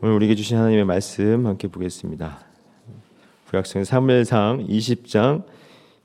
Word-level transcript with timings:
오늘 0.00 0.14
우리에게 0.14 0.36
주신 0.36 0.56
하나님의 0.56 0.84
말씀 0.84 1.44
함께 1.44 1.66
보겠습니다. 1.66 2.38
구약성 3.50 3.82
사무엘상 3.82 4.68
20장 4.68 5.42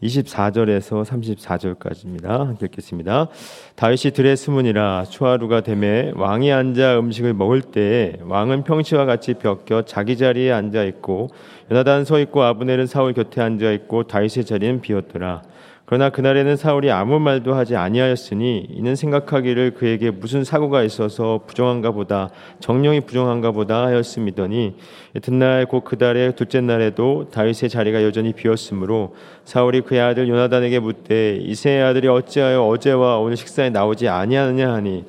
24절에서 0.02 1.06
34절까지입니다. 1.06 2.28
함께 2.28 2.66
읽겠습니다. 2.66 3.28
다윗이 3.76 4.14
들에 4.16 4.36
숨으니라 4.36 5.06
초하루가 5.12 5.62
되매 5.62 6.12
왕이 6.16 6.52
앉아 6.52 6.98
음식을 6.98 7.36
먹을 7.36 7.62
때 7.62 8.18
왕은 8.24 8.64
평시와 8.64 9.06
같이 9.06 9.36
벽겨 9.36 9.84
자기 9.84 10.18
자리에 10.18 10.52
앉아 10.52 10.86
있고 10.86 11.30
요나단 11.70 12.06
서 12.06 12.20
있고 12.20 12.42
아브넬은 12.42 12.88
사울 12.88 13.14
곁에 13.14 13.42
앉아 13.42 13.72
있고 13.74 14.08
다윗의 14.08 14.46
자리는 14.46 14.82
비었더라. 14.82 15.44
그러나 15.86 16.10
그날에는 16.10 16.56
사울이 16.56 16.92
아무 16.92 17.20
말도 17.20 17.54
하지 17.54 17.76
아니하였으니 17.76 18.68
이는 18.70 18.96
생각하기를 18.96 19.72
그에게 19.72 20.12
무슨 20.12 20.46
사고가 20.46 20.82
있어서 20.84 21.42
부정한가 21.46 21.92
보다 21.92 22.30
정령이 22.62 23.02
부정한가 23.02 23.52
보다 23.52 23.86
하였음이더니 23.88 24.76
이튿날 25.16 25.66
곧 25.66 25.84
그달의 25.84 26.36
둘째 26.38 26.62
날에도 26.62 27.28
다윗의 27.32 27.70
자리가 27.70 28.02
여전히 28.04 28.32
비었으므로 28.32 29.14
사울이 29.44 29.82
그의 29.82 30.00
아들 30.00 30.30
요나단에게 30.30 30.80
묻되 30.80 31.36
이세의 31.42 31.84
아들이 31.84 32.08
어찌하여 32.08 32.64
어제와 32.64 33.18
오늘 33.20 33.36
식사에 33.36 33.70
나오지 33.70 34.08
아니하느냐 34.08 34.72
하니 34.72 35.04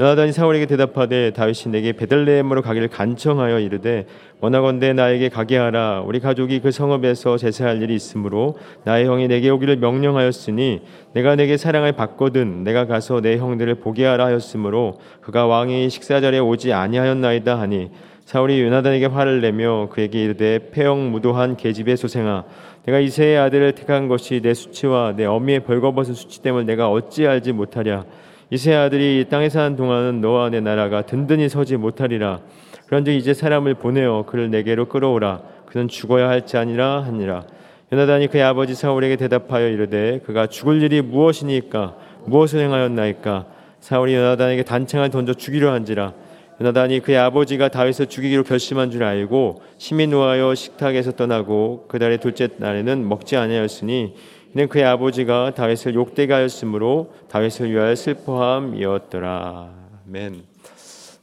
요나단이 0.00 0.32
사울에게 0.32 0.64
대답하되 0.64 1.30
다윗이 1.32 1.70
내게 1.72 1.92
베들레헴으로 1.92 2.62
가기를 2.62 2.88
간청하여 2.88 3.60
이르되 3.60 4.06
원하건대 4.40 4.94
나에게 4.94 5.28
가게 5.28 5.58
하라. 5.58 6.04
우리 6.06 6.20
가족이 6.20 6.60
그 6.60 6.70
성읍에서 6.70 7.36
제사할 7.36 7.82
일이 7.82 7.96
있으므로 7.96 8.56
나의 8.84 9.04
형이 9.04 9.28
내게 9.28 9.50
오기를 9.50 9.76
명령하였으니 9.76 10.80
내가 11.12 11.36
내게 11.36 11.58
사랑을 11.58 11.92
받거든 11.92 12.64
내가 12.64 12.86
가서 12.86 13.20
내 13.20 13.36
형들을 13.36 13.74
보게 13.74 14.06
하라 14.06 14.24
하였으므로 14.24 15.00
그가 15.20 15.46
왕이 15.46 15.90
식사 15.90 16.18
자리에 16.22 16.40
오지 16.40 16.72
아니하였나이다 16.72 17.60
하니 17.60 17.90
사울이 18.24 18.62
요나단에게 18.62 19.04
화를 19.04 19.42
내며 19.42 19.90
그에게 19.90 20.24
이르되 20.24 20.70
폐영 20.70 21.10
무도한 21.10 21.58
계집의 21.58 21.98
소생아 21.98 22.44
내가 22.86 23.00
이세의 23.00 23.36
아들을 23.36 23.72
택한 23.72 24.08
것이 24.08 24.40
내 24.40 24.54
수치와 24.54 25.12
내 25.14 25.26
어미의 25.26 25.60
벌거벗은 25.64 26.14
수치 26.14 26.40
때문에 26.40 26.64
내가 26.64 26.90
어찌 26.90 27.26
알지 27.26 27.52
못하랴 27.52 28.06
이세 28.52 28.74
아들이 28.74 29.26
땅에 29.30 29.48
사는 29.48 29.76
동안은 29.76 30.20
너와 30.20 30.50
내 30.50 30.60
나라가 30.60 31.02
든든히 31.02 31.48
서지 31.48 31.76
못하리라. 31.76 32.40
그런즉 32.86 33.14
이제 33.14 33.32
사람을 33.32 33.74
보내어 33.74 34.24
그를 34.26 34.50
내게로 34.50 34.86
끌어오라. 34.86 35.42
그는 35.66 35.86
죽어야 35.86 36.28
할지 36.28 36.56
아니라 36.56 37.04
하니라. 37.04 37.44
요나단이 37.92 38.26
그의 38.26 38.42
아버지 38.42 38.74
사울에게 38.74 39.14
대답하여 39.16 39.68
이르되 39.68 40.20
그가 40.24 40.48
죽을 40.48 40.82
일이 40.82 41.00
무엇이니까 41.00 41.96
무엇을 42.26 42.60
행하였나이까 42.60 43.46
사울이 43.80 44.14
요나단에게 44.14 44.64
단창을 44.64 45.10
던져 45.10 45.34
죽이려 45.34 45.72
한지라 45.72 46.12
요나단이 46.60 47.00
그의 47.00 47.18
아버지가 47.18 47.68
다윗을 47.68 48.06
죽이기로 48.06 48.44
결심한 48.44 48.92
줄 48.92 49.02
알고 49.02 49.62
심히 49.78 50.06
노하여 50.06 50.54
식탁에서 50.54 51.12
떠나고 51.12 51.86
그달의 51.88 52.18
둘째 52.18 52.48
날에는 52.58 53.08
먹지 53.08 53.36
아니하였으니 53.36 54.14
이는 54.52 54.68
그의 54.68 54.84
아버지가 54.84 55.54
다윗을 55.54 55.94
욕되게 55.94 56.32
하였으므로 56.32 57.14
다윗을 57.28 57.70
위하여 57.70 57.94
슬퍼함이었더라. 57.94 59.72
맨. 60.06 60.42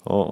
어, 0.05 0.31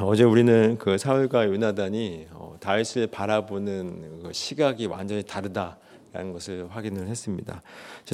어제 0.00 0.22
우리는 0.22 0.78
그 0.78 0.98
사울과 0.98 1.46
요나단이 1.46 2.28
어, 2.30 2.54
다윗을 2.60 3.08
바라보는 3.08 4.22
그 4.22 4.32
시각이 4.32 4.86
완전히 4.86 5.24
다르다라는 5.24 6.32
것을 6.32 6.68
확인을 6.70 7.08
했습니다. 7.08 7.60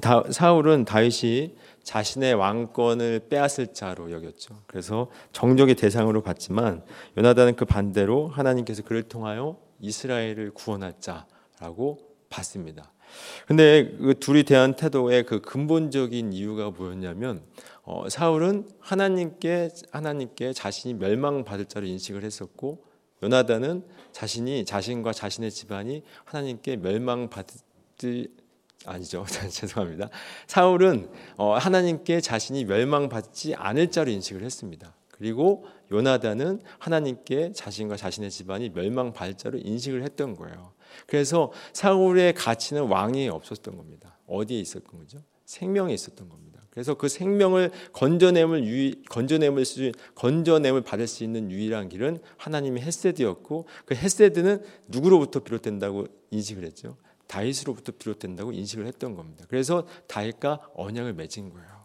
다, 0.01 0.23
사울은 0.31 0.87
다윗이 0.87 1.55
자신의 1.83 2.33
왕권을 2.33 3.27
빼앗을 3.29 3.75
자로 3.75 4.11
여겼죠. 4.11 4.55
그래서 4.67 5.11
정적의 5.33 5.75
대상으로 5.75 6.23
봤지만 6.23 6.83
요나단은 7.19 7.57
그 7.57 7.67
반대로 7.67 8.29
하나님께서 8.29 8.83
그를 8.85 9.03
통하여 9.03 9.59
이스라엘을 9.81 10.53
구원할 10.55 10.95
자라고 10.99 11.99
봤습니다. 12.31 12.91
근데 13.47 13.95
그 13.99 14.15
둘이 14.19 14.43
대한 14.43 14.75
태도의 14.75 15.25
그 15.25 15.41
근본적인 15.41 16.33
이유가 16.33 16.71
뭐였냐면 16.71 17.43
어, 17.83 18.09
사울은 18.09 18.69
하나님께 18.81 19.71
하나님께 19.93 20.53
자신이 20.53 20.95
멸망받을 20.95 21.67
자로 21.67 21.87
인식을 21.87 22.25
했었고 22.25 22.85
요나단은 23.23 23.85
자신이 24.13 24.65
자신과 24.65 25.13
자신의 25.13 25.51
집안이 25.51 26.03
하나님께 26.25 26.77
멸망받을 26.77 28.29
아니죠. 28.85 29.25
죄송합니다. 29.51 30.09
사울은 30.47 31.11
어, 31.37 31.55
하나님께 31.55 32.21
자신이 32.21 32.65
멸망받지 32.65 33.55
않을 33.55 33.91
자로 33.91 34.11
인식을 34.11 34.43
했습니다. 34.43 34.95
그리고 35.11 35.65
요나단은 35.91 36.61
하나님께 36.79 37.53
자신과 37.53 37.97
자신의 37.97 38.31
집안이 38.31 38.71
멸망받을 38.71 39.35
자로 39.35 39.59
인식을 39.59 40.03
했던 40.03 40.35
거예요. 40.35 40.73
그래서 41.07 41.53
사울의 41.73 42.35
가치는 42.35 42.85
왕이 42.85 43.29
없었던 43.29 43.77
겁니다. 43.77 44.19
어디에 44.27 44.59
있었던 44.61 44.99
거죠? 44.99 45.19
생명에 45.45 45.95
있었던 45.95 46.29
겁니다. 46.29 46.47
그래서 46.71 46.95
그 46.95 47.09
생명을 47.09 47.71
건져냄을 47.95 48.65
유이, 48.65 49.03
건져냄을 49.09 49.65
수, 49.65 49.93
건져냄을 50.15 50.83
받을 50.83 51.07
수 51.07 51.25
있는 51.25 51.51
유일한 51.51 51.89
길은 51.89 52.19
하나님의 52.37 52.83
헤세드였고 52.83 53.67
그 53.87 53.95
헤세드는 53.95 54.63
누구로부터 54.89 55.41
비롯된다고 55.41 56.07
인식을 56.31 56.65
했죠? 56.65 56.99
다윗으로부터 57.29 57.93
비롯된다고 57.99 58.53
인식을 58.53 58.87
했던 58.87 59.15
겁니다. 59.15 59.47
그래서 59.49 59.87
다윗과 60.07 60.69
언약을 60.75 61.15
맺은 61.15 61.51
거예요. 61.51 61.76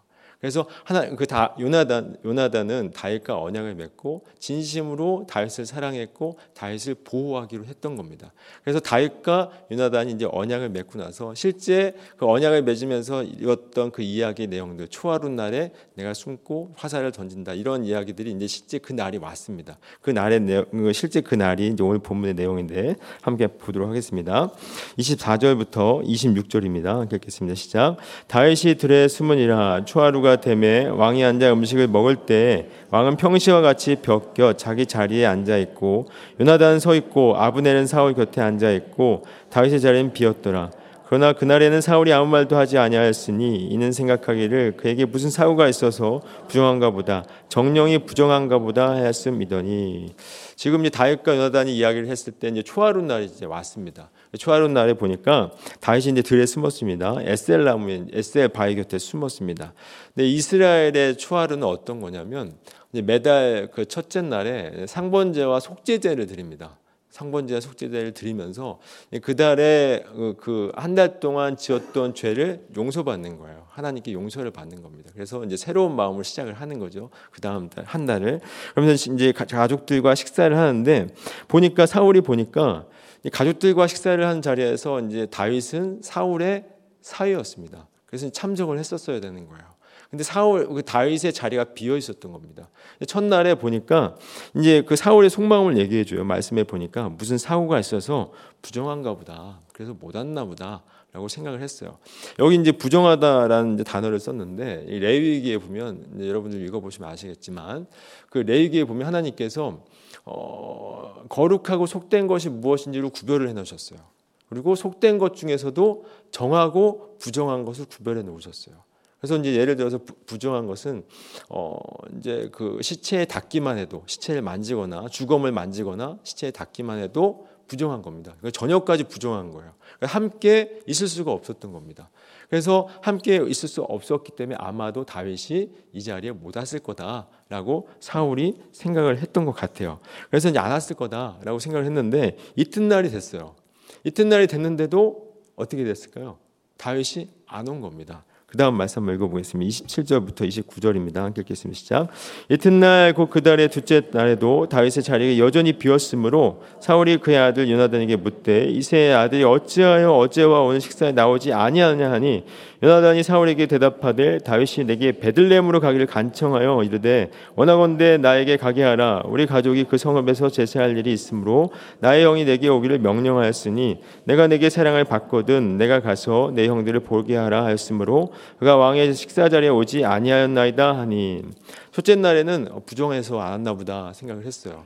그래서 0.41 0.66
하나 0.84 1.09
그 1.09 1.31
다 1.31 1.56
요나단 1.57 2.18
요나단은 2.25 2.91
다윗과 2.91 3.41
언약을 3.41 3.75
맺고 3.75 4.25
진심으로 4.40 5.28
다윗을 5.29 5.66
사랑했고 5.66 6.38
다윗을 6.53 6.96
보호하기로 7.06 7.63
했던 7.66 7.96
겁니다. 7.96 8.34
그래서 8.63 8.81
다윗과 8.81 9.52
요나단이 9.72 10.12
이제 10.12 10.28
언약을 10.29 10.69
맺고 10.69 11.00
나서 11.00 11.34
실제 11.35 11.96
그 12.18 12.28
언약을 12.28 12.63
맺으면서 12.63 13.24
이었던 13.24 13.91
그 13.91 14.02
이야기 14.02 14.47
내용들 14.47 14.90
초하루 14.90 15.29
날에 15.29 15.72
내가 15.94 16.13
숨고 16.13 16.73
화살을 16.75 17.13
던진다 17.13 17.53
이런 17.53 17.85
이야기들이 17.85 18.31
이제 18.31 18.47
실제 18.47 18.78
그 18.78 18.91
날이 18.91 19.18
왔습니다. 19.19 19.78
그 20.02 20.09
날의 20.09 20.41
내용 20.41 20.66
실제 20.91 21.22
그 21.22 21.35
날이 21.35 21.68
이제 21.68 21.81
오늘 21.81 22.00
본문의 22.00 22.34
내용인데 22.34 22.96
함께 23.22 23.47
보도록 23.47 23.88
하겠습니다. 23.90 24.52
24절부터 24.97 26.03
26절입니다. 26.06 27.13
읽겠습니다. 27.13 27.56
시작. 27.56 27.97
다윗이 28.28 28.75
들에 28.75 29.08
숨으니라 29.08 29.85
초하루가 29.85 30.31
때가 30.31 30.36
되매 30.38 30.86
왕이 30.86 31.24
앉아 31.24 31.52
음식을 31.52 31.88
먹을 31.88 32.16
때 32.16 32.68
왕은 32.92 33.18
평시와 33.18 33.62
같이 33.62 33.96
벽겨 33.96 34.53
자기 34.53 34.86
자리에 34.86 35.25
앉아 35.25 35.58
있고 35.58 36.08
요나단 36.40 36.80
서 36.80 36.96
있고 36.96 37.36
아브넬은 37.36 37.88
사울 37.88 38.14
곁에 38.14 38.40
앉아 38.40 38.72
있고 38.72 39.24
다윗의 39.50 39.81
자리는 39.81 40.14
비었더라. 40.14 40.72
그러나 41.12 41.34
그날에는 41.34 41.82
사울이 41.82 42.14
아무 42.14 42.32
말도 42.32 42.56
하지 42.56 42.78
아니하였으니 42.78 43.68
이는 43.68 43.92
생각하기를 43.92 44.78
그에게 44.78 45.04
무슨 45.04 45.30
사고가 45.30 45.68
있어서 45.68 46.22
부정한가 46.48 46.92
보다 46.92 47.26
정령이 47.50 48.06
부정한가 48.06 48.60
보다 48.60 48.92
하였음이더니 48.92 50.16
지금 50.56 50.80
이제 50.80 50.90
다윗과 50.90 51.36
요나단이 51.36 51.76
이야기를 51.76 52.08
했을 52.08 52.32
때 52.32 52.48
이제 52.48 52.64
초하루 52.64 53.02
날이 53.02 53.26
이제 53.26 53.46
왔습니다. 53.46 54.10
초하루 54.38 54.70
날에 54.70 54.94
보니까 54.94 55.52
다윗이 55.82 56.14
이제 56.14 56.22
들에 56.22 56.46
숨었습니다. 56.46 57.18
에셀 57.24 57.66
나무 57.66 58.08
에셀 58.14 58.48
바위 58.48 58.76
곁에 58.76 58.98
숨었습니다. 58.98 59.74
근데 60.16 60.30
이스라엘의 60.30 61.18
초하루는 61.18 61.68
어떤 61.68 62.00
거냐면 62.00 62.54
매달 62.92 63.68
그 63.74 63.84
첫째 63.84 64.22
날에 64.22 64.86
상번제와 64.88 65.60
속죄제를 65.60 66.28
드립니다. 66.28 66.78
상번제와 67.12 67.60
속죄제를 67.62 68.14
드리면서 68.14 68.80
그 69.22 69.36
달에 69.36 70.04
그 70.38 70.72
한 70.76 70.96
달 70.96 71.20
동안 71.20 71.56
지었던 71.58 72.16
죄를 72.16 72.66
용서받는 72.76 73.38
거예요. 73.38 73.66
하나님께 73.70 74.14
용서를 74.14 74.52
받는 74.52 74.82
겁니다. 74.82 75.12
그래서 75.14 75.44
이제 75.46 75.56
새로운 75.58 75.96
마음을 75.96 76.24
시작을 76.24 76.54
하는 76.54 76.80
거죠. 76.80 77.10
그 77.32 77.40
다음 77.42 77.70
달 77.70 77.84
한 77.86 78.06
달을 78.06 78.40
그러면서 78.74 79.14
이제 79.14 79.32
가족들과 79.32 80.16
식사를 80.16 80.56
하는데 80.58 81.08
보니까 81.47 81.85
사울이 81.85 82.22
보니까 82.22 82.85
가족들과 83.32 83.88
식사를 83.88 84.26
하는 84.26 84.41
자리에서 84.41 85.00
이제 85.02 85.26
다윗은 85.28 86.00
사울의 86.02 86.66
사위였습니다. 87.02 87.88
그래서 88.06 88.30
참석을 88.30 88.80
했었어야 88.80 89.20
되는 89.20 89.47
거예요. 89.47 89.64
근데 90.11 90.25
사울 90.25 90.67
그 90.67 90.84
다윗의 90.84 91.31
자리가 91.31 91.73
비어 91.73 91.96
있었던 91.96 92.34
겁니다. 92.34 92.69
첫날에 93.08 93.55
보니까 93.55 94.17
이제 94.58 94.81
그 94.81 94.97
사울의 94.97 95.29
속마음을 95.29 95.78
얘기해 95.78 96.03
줘요. 96.03 96.25
말씀에 96.25 96.66
보니까 96.66 97.08
무슨 97.09 97.37
사고가 97.37 97.79
있어서 97.79 98.34
부정한가 98.61 99.16
보다. 99.16 99.61
그래서 99.73 99.93
못 99.93 100.13
왔나 100.16 100.43
보다. 100.46 100.84
라고 101.13 101.28
생각을 101.28 101.61
했어요. 101.61 101.97
여기 102.40 102.55
이제 102.55 102.72
부정하다라는 102.72 103.73
이제 103.73 103.84
단어를 103.84 104.17
썼는데 104.17 104.85
레위기에 104.87 105.58
보면 105.58 106.25
여러분들 106.25 106.66
읽어보시면 106.66 107.09
아시겠지만 107.09 107.85
그 108.29 108.37
레위기에 108.37 108.85
보면 108.85 109.08
하나님께서 109.08 109.84
어, 110.23 111.25
거룩하고 111.28 111.85
속된 111.85 112.28
것이 112.28 112.47
무엇인지를 112.49 113.09
구별을 113.09 113.49
해놓으셨어요. 113.49 113.99
그리고 114.47 114.75
속된 114.75 115.17
것 115.17 115.35
중에서도 115.35 116.05
정하고 116.31 117.17
부정한 117.19 117.66
것을 117.66 117.85
구별해 117.85 118.22
놓으셨어요. 118.22 118.75
그래서 119.22 119.38
이제 119.38 119.53
예를 119.56 119.76
들어서 119.76 120.00
부정한 120.26 120.66
것은 120.66 121.06
어 121.50 121.78
이제 122.18 122.50
그 122.52 122.79
시체에 122.82 123.26
닿기만 123.26 123.78
해도 123.78 124.02
시체를 124.08 124.41
만지거나 124.41 125.09
주검을 125.09 125.52
만지거나 125.52 126.18
시체에 126.23 126.50
닿기만 126.50 126.97
해도 126.97 127.47
부정한 127.68 128.02
겁니다. 128.02 128.34
그러니까 128.40 128.59
저녁까지 128.59 129.03
부정한 129.06 129.52
거예요. 129.52 129.73
그러니까 129.97 130.08
함께 130.08 130.82
있을 130.88 131.08
수가 131.08 131.32
없었던 131.32 131.72
겁니다. 131.72 132.09
그래서 132.50 132.90
함께 133.02 133.35
있을 133.47 133.70
수 133.70 133.84
없었기 133.84 134.32
때문에 134.32 134.58
아마도 134.59 135.06
다윗이 135.06 135.70
이 135.94 136.02
자리에 136.02 136.32
못 136.32 136.58
왔을 136.58 136.79
거다라고 136.79 137.88
사울이 138.00 138.56
생각을 138.72 139.20
했던 139.20 139.46
것 139.46 139.52
같아요. 139.52 140.00
그래서 140.32 140.50
이제 140.50 140.58
안 140.58 140.72
왔을 140.72 140.96
거다라고 140.96 141.59
생각을 141.59 141.85
했는데 141.85 142.38
이튿날이 142.56 143.09
됐어요. 143.12 143.56
이튿날이 144.03 144.47
됐는데도 144.47 145.32
어떻게 145.56 145.84
됐을까요? 145.84 146.40
다윗이 146.78 147.29
안 147.46 147.68
온 147.68 147.79
겁니다. 147.82 148.26
그 148.52 148.58
다음 148.58 148.76
말씀 148.76 149.00
한번 149.00 149.16
읽어보겠습니다. 149.16 149.70
27절부터 149.70 150.46
29절입니다. 150.46 151.20
함께 151.20 151.40
읽겠습니다. 151.40 151.80
시작. 151.80 152.08
이튿날 152.50 153.14
곧 153.14 153.30
그 153.30 153.42
달의 153.42 153.70
둘째 153.70 154.02
날에도 154.12 154.68
다윗의 154.68 155.03
자리가 155.03 155.42
여전히 155.42 155.72
비었으므로 155.72 156.62
사울이 156.82 157.16
그의 157.18 157.38
아들 157.38 157.72
요나단에게 157.72 158.18
묻되 158.18 158.66
이세의 158.66 159.16
아들이 159.16 159.46
어찌하여 159.46 160.12
어제와 160.12 160.64
오늘 160.64 160.82
식사에 160.82 161.14
나오지 161.14 161.53
아니하냐 161.53 162.12
하니 162.12 162.44
요나단이 162.84 163.24
사울에게 163.24 163.68
대답하되 163.68 164.40
다윗이 164.40 164.86
내게 164.86 165.14
베들레헴으로 165.14 165.80
가기를 165.80 166.08
간청하여 166.08 166.84
이르되 166.84 167.30
원하건대 167.56 168.18
나에게 168.18 168.58
가게 168.58 168.84
하라 168.84 169.22
우리 169.26 169.46
가족이 169.46 169.86
그 169.86 169.97
성읍에서 169.97 170.50
제사할 170.50 170.97
일이 170.97 171.14
있으므로 171.14 171.70
나의 172.00 172.26
형이 172.26 172.44
내게 172.44 172.68
오기를 172.68 173.00
명령하였으니 173.00 174.02
내가 174.26 174.47
내게 174.47 174.70
사랑을 174.70 175.06
받거든 175.06 175.78
내가 175.78 176.02
가서 176.02 176.52
내 176.54 176.68
형들을 176.68 177.00
보게 177.02 177.38
하라 177.38 177.64
하였으므로 177.66 178.34
그가 178.59 178.78
왕의 178.78 179.14
식사 179.16 179.49
자리에 179.49 179.70
오지 179.70 180.05
아니하였나이다 180.05 180.97
하니 180.97 181.43
첫째 181.91 182.16
날에는 182.16 182.70
부정해서 182.85 183.40
안 183.40 183.52
왔나 183.52 183.73
보다 183.73 184.14
생각을 184.14 184.46
했어요. 184.46 184.85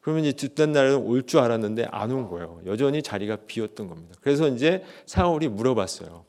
그러면 0.00 0.24
이제 0.24 0.32
둘째 0.36 0.66
날에는 0.66 0.98
올 0.98 1.22
줄 1.24 1.40
알았는데 1.40 1.88
안 1.90 2.10
온 2.12 2.28
거예요. 2.28 2.60
여전히 2.66 3.02
자리가 3.02 3.36
비었던 3.46 3.88
겁니다. 3.88 4.14
그래서 4.20 4.46
이제 4.48 4.84
사울이 5.06 5.48
물어봤어요. 5.48 6.24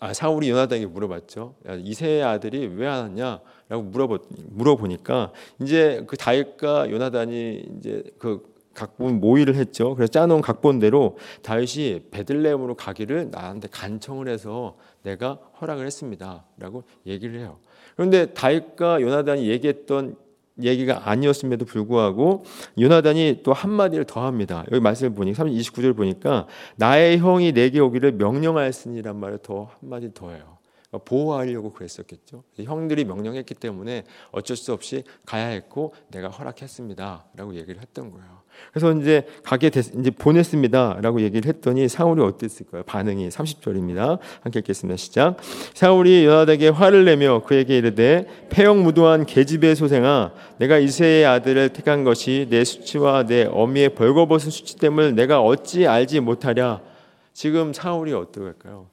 아, 0.00 0.12
사울이 0.12 0.50
요나단에게 0.50 0.86
물어봤죠. 0.86 1.54
이세 1.82 2.20
아들이 2.22 2.66
왜 2.66 2.86
안 2.86 3.00
왔냐라고 3.04 3.82
물어보, 3.84 4.18
물어보니까 4.50 5.32
이제 5.62 6.04
그 6.06 6.16
다윗과 6.18 6.90
요나단이 6.90 7.64
이제 7.78 8.02
그 8.18 8.42
각본 8.78 9.20
모의를 9.20 9.56
했죠. 9.56 9.94
그래서 9.94 10.10
짜놓은 10.10 10.40
각본대로 10.40 11.18
다윗이 11.42 12.04
베들레헴으로 12.10 12.76
가기를 12.76 13.30
나한테 13.30 13.68
간청을 13.70 14.28
해서 14.28 14.76
내가 15.02 15.38
허락을 15.60 15.84
했습니다라고 15.86 16.84
얘기를 17.06 17.40
해요. 17.40 17.58
그런데 17.96 18.26
다윗과 18.26 19.00
요나단이 19.00 19.48
얘기했던 19.48 20.16
얘기가 20.62 21.08
아니었음에도 21.08 21.64
불구하고 21.64 22.44
요나단이 22.80 23.40
또 23.42 23.52
한마디를 23.52 24.04
더 24.04 24.24
합니다. 24.24 24.64
여기 24.70 24.80
말씀을 24.80 25.14
보니 25.14 25.32
29절 25.32 25.96
보니까 25.96 26.46
나의 26.76 27.18
형이 27.18 27.52
내게 27.52 27.80
오기를 27.80 28.12
명령하였으니란 28.12 29.18
말을 29.18 29.38
더 29.42 29.70
한마디 29.80 30.12
더 30.14 30.30
해요. 30.30 30.57
그러니까 30.90 31.04
보호하려고 31.04 31.72
그랬었겠죠. 31.72 32.44
형들이 32.62 33.04
명령했기 33.04 33.54
때문에 33.54 34.04
어쩔 34.32 34.56
수 34.56 34.72
없이 34.72 35.04
가야 35.26 35.46
했고 35.46 35.94
내가 36.10 36.28
허락했습니다라고 36.28 37.54
얘기를 37.56 37.80
했던 37.80 38.10
거예요. 38.10 38.38
그래서 38.72 38.92
이제 38.92 39.26
가게 39.44 39.70
됐, 39.70 39.94
이제 39.94 40.10
보냈습니다라고 40.10 41.20
얘기를 41.20 41.46
했더니 41.48 41.88
사울이 41.88 42.22
어땠을까요? 42.22 42.82
반응이 42.84 43.28
30절입니다. 43.28 44.18
함께 44.40 44.60
읽겠습니다. 44.60 44.96
시작. 44.96 45.36
사울이 45.74 46.24
요나닥에 46.24 46.68
화를 46.68 47.04
내며 47.04 47.42
그에게 47.44 47.78
이르되 47.78 48.26
폐역 48.48 48.78
무도한 48.78 49.26
계집의 49.26 49.76
소생아 49.76 50.32
내가 50.58 50.78
이세의 50.78 51.26
아들을 51.26 51.72
택한 51.74 52.02
것이 52.02 52.46
내 52.50 52.64
수치와 52.64 53.26
내 53.26 53.44
어미의 53.44 53.94
벌거벗은 53.94 54.50
수치 54.50 54.76
때문을 54.76 55.14
내가 55.14 55.42
어찌 55.42 55.86
알지 55.86 56.20
못하랴. 56.20 56.80
지금 57.34 57.72
사울이 57.72 58.14
어떨까요? 58.14 58.88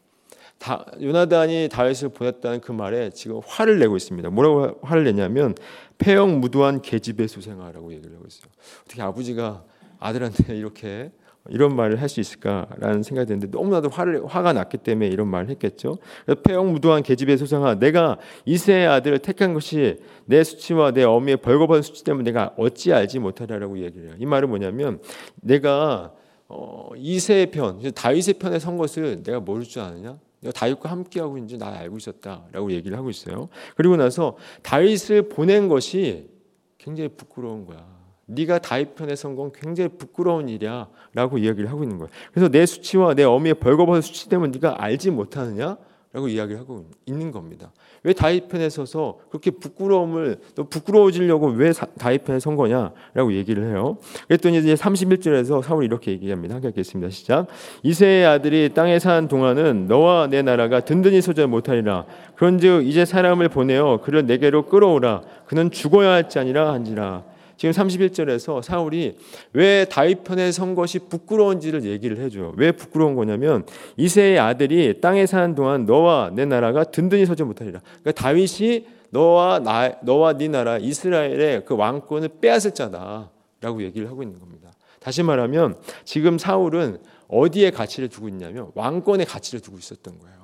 다, 0.57 0.86
요나단이 1.02 1.69
다윗을 1.72 2.10
보냈다는 2.10 2.62
그 2.62 2.72
말에 2.72 3.10
지금 3.12 3.40
화를 3.46 3.80
내고 3.80 3.98
있습니다. 3.98 4.30
뭐라고 4.30 4.80
화를 4.81 5.04
내냐면 5.04 5.56
폐역 5.98 6.30
무도한 6.30 6.81
계집의 6.81 7.28
수생아라고 7.28 7.94
얘기를 7.94 8.16
하고 8.16 8.25
있어요. 8.28 8.52
어떻게 8.86 9.02
아버지가 9.02 9.63
아들한테 10.00 10.56
이렇게 10.57 11.12
이런 11.50 11.75
말을 11.75 12.02
할 12.02 12.10
수 12.10 12.19
있을까라는 12.19 13.04
생각이 13.04 13.28
드는데 13.28 13.48
너무나도 13.48 13.90
화를 13.90 14.25
화가 14.25 14.54
났기 14.54 14.78
때문에 14.80 15.07
이런 15.07 15.28
말을 15.28 15.50
했겠죠. 15.52 16.00
폐역 16.44 16.68
무도한 16.72 17.04
계집의 17.04 17.38
소생아, 17.38 17.75
내가 17.75 18.18
이세의 18.46 18.88
아들을 18.88 19.19
택한 19.19 19.54
것이 19.54 19.98
내 20.25 20.44
수치와 20.44 20.92
내 20.92 21.04
어미의 21.04 21.38
벌거벗은 21.38 21.84
수치 21.84 22.04
때문에 22.04 22.24
내가 22.24 22.54
어찌 22.58 22.94
알지 22.94 23.19
못하랴라고 23.19 23.78
얘기를 23.80 24.08
해요. 24.10 24.16
이 24.18 24.25
말은 24.25 24.50
뭐냐면 24.50 25.00
내가 25.36 26.13
어, 26.48 26.90
이세의 26.96 27.51
편, 27.51 27.80
다윗의 27.94 28.36
편에 28.36 28.60
선 28.60 28.78
것을 28.78 29.24
내가 29.24 29.40
모를 29.40 29.63
줄 29.63 29.81
아느냐? 29.81 30.18
다윗과 30.52 30.90
함께하고 30.90 31.38
있는지 31.38 31.58
나 31.58 31.68
알고 31.70 31.98
있었다라고 31.98 32.72
얘기를 32.72 32.98
하고 32.98 33.10
있어요. 33.10 33.50
그리고 33.76 33.96
나서 33.98 34.38
다윗을 34.64 35.30
보낸 35.30 35.68
것이 35.68 36.30
굉장히 36.78 37.10
부끄러운 37.10 37.66
거야. 37.66 37.86
네가 38.28 38.60
다윗 38.60 38.96
편에 38.96 39.16
선 39.16 39.36
건 39.36 39.52
굉장히 39.52 39.90
부끄러운 39.98 40.50
일이야라고 40.50 41.38
이야기를 41.38 41.70
하고 41.70 41.84
있는 41.84 41.98
거야. 41.98 42.10
그래서 42.32 42.50
내 42.50 42.66
수치와 42.66 43.14
내 43.14 43.24
어미의 43.24 43.56
벌거벗은 43.56 44.02
수치 44.02 44.30
때문에 44.30 44.52
네가 44.52 44.82
알지 44.84 45.12
못하느냐? 45.12 45.78
라고 46.16 46.30
이야기를 46.30 46.62
하고 46.62 46.86
있는 47.06 47.30
겁니다. 47.30 47.74
왜 48.02 48.14
다윗 48.14 48.48
편에 48.48 48.70
서서 48.70 49.20
그렇게 49.30 49.52
부끄러움을 49.52 50.38
또 50.56 50.64
부끄러워지려고 50.64 51.48
왜 51.48 51.74
다윗 52.00 52.24
편에 52.24 52.40
선 52.40 52.56
거냐라고 52.56 53.34
얘기를 53.34 53.66
해요. 53.66 53.98
그랬더니 54.30 54.60
이제 54.60 54.76
31절에서 54.76 55.62
사울이 55.62 55.88
이렇게 55.88 56.12
얘기합니다. 56.12 56.56
함께 56.56 56.70
읽겠습니다. 56.70 57.10
시작. 57.10 57.48
이세의 57.84 58.26
아들이 58.26 58.70
땅에 58.74 58.98
산 58.98 59.28
동안은 59.28 59.88
너와 59.88 60.28
내 60.28 60.42
나라가 60.42 60.80
든든히 60.80 61.20
서지 61.20 61.46
못하리라. 61.48 62.06
그런즉 62.36 62.88
이제 62.88 63.04
사람을 63.04 63.50
보내어 63.50 64.00
그를 64.02 64.26
내게로 64.26 64.68
끌어오라. 64.68 65.22
그는 65.48 65.70
죽어야 65.70 66.12
할지 66.12 66.40
아니라 66.40 66.72
한지라. 66.72 67.24
지금 67.57 67.72
31절에서 67.72 68.62
사울이 68.62 69.18
왜 69.54 69.86
다윗 69.86 70.24
편에 70.24 70.52
선 70.52 70.75
것이 70.75 71.00
부끄러운지를 71.00 71.84
얘기를 71.84 72.18
해줘요. 72.18 72.54
왜 72.57 72.72
부끄러운 72.72 73.16
거냐면 73.16 73.66
이세의 73.98 74.40
아들이 74.40 75.00
땅에 75.02 75.25
사는 75.25 75.56
동안 75.56 75.86
너와 75.86 76.31
내 76.34 76.46
나라가 76.46 76.84
든든히 76.84 77.25
서지 77.25 77.44
못하리라. 77.44 77.81
그러니까 78.02 78.12
다윗이 78.12 78.86
너와 79.10 79.60
나, 79.60 79.94
너와 80.02 80.38
네 80.38 80.48
나라 80.48 80.78
이스라엘의 80.78 81.66
그 81.66 81.75
왕권을 81.75 82.30
빼앗을 82.42 82.74
자다라고 82.74 83.84
얘기를 83.84 84.10
하고 84.10 84.24
있는 84.24 84.40
겁니다. 84.40 84.72
다시 85.00 85.24
말하면 85.24 85.77
지금 86.03 86.38
사울은 86.38 86.98
어디에 87.27 87.72
가치를 87.72 88.10
두고 88.10 88.27
있냐면 88.30 88.72
왕권의 88.75 89.25
가치를 89.25 89.62
두고 89.62 89.77
있었던 89.77 90.20
거예요. 90.20 90.35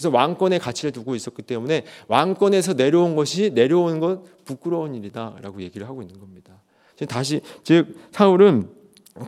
그래서 0.00 0.16
왕권의 0.16 0.60
가치를 0.60 0.92
두고 0.92 1.14
있었기 1.14 1.42
때문에 1.42 1.84
왕권에서 2.08 2.72
내려온 2.72 3.16
것이 3.16 3.50
내려온 3.50 4.00
것 4.00 4.22
부끄러운 4.46 4.94
일이다라고 4.94 5.60
얘기를 5.60 5.86
하고 5.86 6.00
있는 6.00 6.18
겁니다. 6.18 6.62
다시 7.06 7.42
즉 7.64 7.94
사울은 8.10 8.70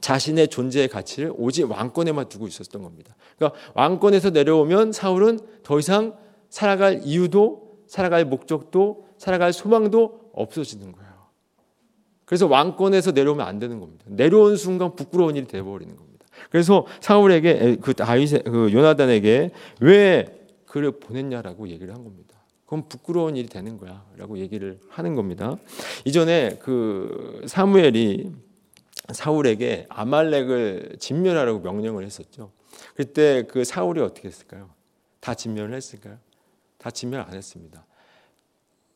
자신의 0.01 0.49
존재의 0.49 0.89
가치를 0.89 1.35
오직 1.37 1.71
왕권에만 1.71 2.31
두고 2.31 2.47
있었던 2.47 2.83
겁니다. 2.83 3.15
그러니까 3.37 3.59
왕권에서 3.75 4.31
내려오면 4.31 4.93
사울은 4.93 5.41
더 5.63 5.79
이상 5.79 6.17
살아갈 6.49 7.03
이유도 7.05 7.81
살아갈 7.87 8.25
목적도 8.25 9.09
살아갈 9.19 9.53
소망도 9.53 10.31
없어지는 10.33 10.93
거예요. 10.93 11.13
그래서 12.25 12.47
왕권에서 12.47 13.13
내려오면 13.13 13.47
안 13.47 13.59
되는 13.59 13.79
겁니다. 13.79 14.07
내려온 14.09 14.57
순간 14.57 14.97
부끄러운 14.97 15.37
일이 15.37 15.47
되어버리는 15.47 15.95
겁니다. 15.95 16.25
그래서 16.51 16.87
사울에게 17.01 17.77
그 17.83 17.93
다윗 17.93 18.43
그 18.45 18.73
요나단에게 18.73 19.51
왜 19.81 20.42
그를 20.73 20.91
보냈냐라고 20.93 21.69
얘기를 21.69 21.93
한 21.93 22.03
겁니다. 22.03 22.35
그건 22.65 22.89
부끄러운 22.89 23.37
일이 23.37 23.47
되는 23.47 23.77
거야라고 23.77 24.39
얘기를 24.39 24.81
하는 24.89 25.15
겁니다. 25.15 25.59
이전에 26.07 26.57
그 26.63 27.43
사무엘이 27.47 28.33
사울에게 29.13 29.85
아말렉을 29.91 30.97
진멸하라고 30.99 31.61
명령을 31.61 32.07
했었죠. 32.07 32.53
그때 32.95 33.43
그 33.43 33.65
사울이 33.65 34.01
어떻게 34.01 34.29
했을까요? 34.29 34.71
다 35.21 35.35
진멸을 35.35 35.75
했을까요? 35.75 36.17
다 36.79 36.91
진멸 36.91 37.21
안 37.21 37.35
했습니다. 37.35 37.85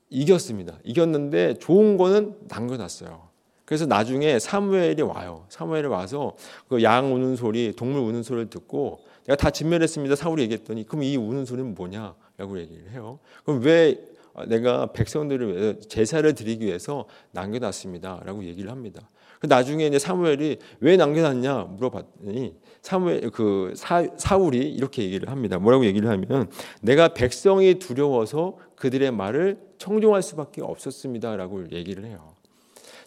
이겼습니다. 0.08 0.78
이겼는데 0.82 1.58
좋은 1.58 1.98
거는 1.98 2.38
남겨놨어요. 2.48 3.28
그래서 3.66 3.84
나중에 3.84 4.38
사무엘이 4.38 5.02
와요. 5.02 5.44
사무엘이 5.50 5.88
와서 5.88 6.36
그 6.68 6.82
양 6.82 7.12
우는 7.12 7.36
소리, 7.36 7.74
동물 7.76 8.00
우는 8.00 8.22
소리를 8.22 8.48
듣고 8.48 9.04
내가 9.26 9.36
다 9.36 9.50
진멸했습니다. 9.50 10.16
사울이 10.16 10.42
얘기했더니 10.42 10.86
그럼 10.86 11.02
이 11.02 11.16
우는 11.16 11.44
소리는 11.44 11.74
뭐냐라고 11.74 12.58
얘기를 12.58 12.90
해요. 12.92 13.18
그럼 13.44 13.60
왜 13.62 14.00
내가 14.48 14.92
백성들을 14.92 15.54
위해서 15.54 15.80
제사를 15.88 16.32
드리기 16.34 16.66
위해서 16.66 17.06
남겨놨습니다라고 17.32 18.44
얘기를 18.44 18.70
합니다. 18.70 19.08
그 19.40 19.46
나중에 19.46 19.86
이제 19.86 19.98
사무엘이 19.98 20.58
왜 20.80 20.96
남겨놨냐 20.96 21.64
물어봤더니 21.76 22.54
사무엘 22.82 23.30
그 23.30 23.72
사, 23.76 24.06
사울이 24.16 24.58
이렇게 24.58 25.02
얘기를 25.02 25.28
합니다. 25.30 25.58
뭐라고 25.58 25.84
얘기를 25.84 26.08
하면 26.08 26.50
내가 26.80 27.08
백성이 27.08 27.78
두려워서 27.78 28.58
그들의 28.76 29.10
말을 29.10 29.58
청종할 29.78 30.22
수밖에 30.22 30.62
없었습니다라고 30.62 31.72
얘기를 31.72 32.04
해요. 32.04 32.34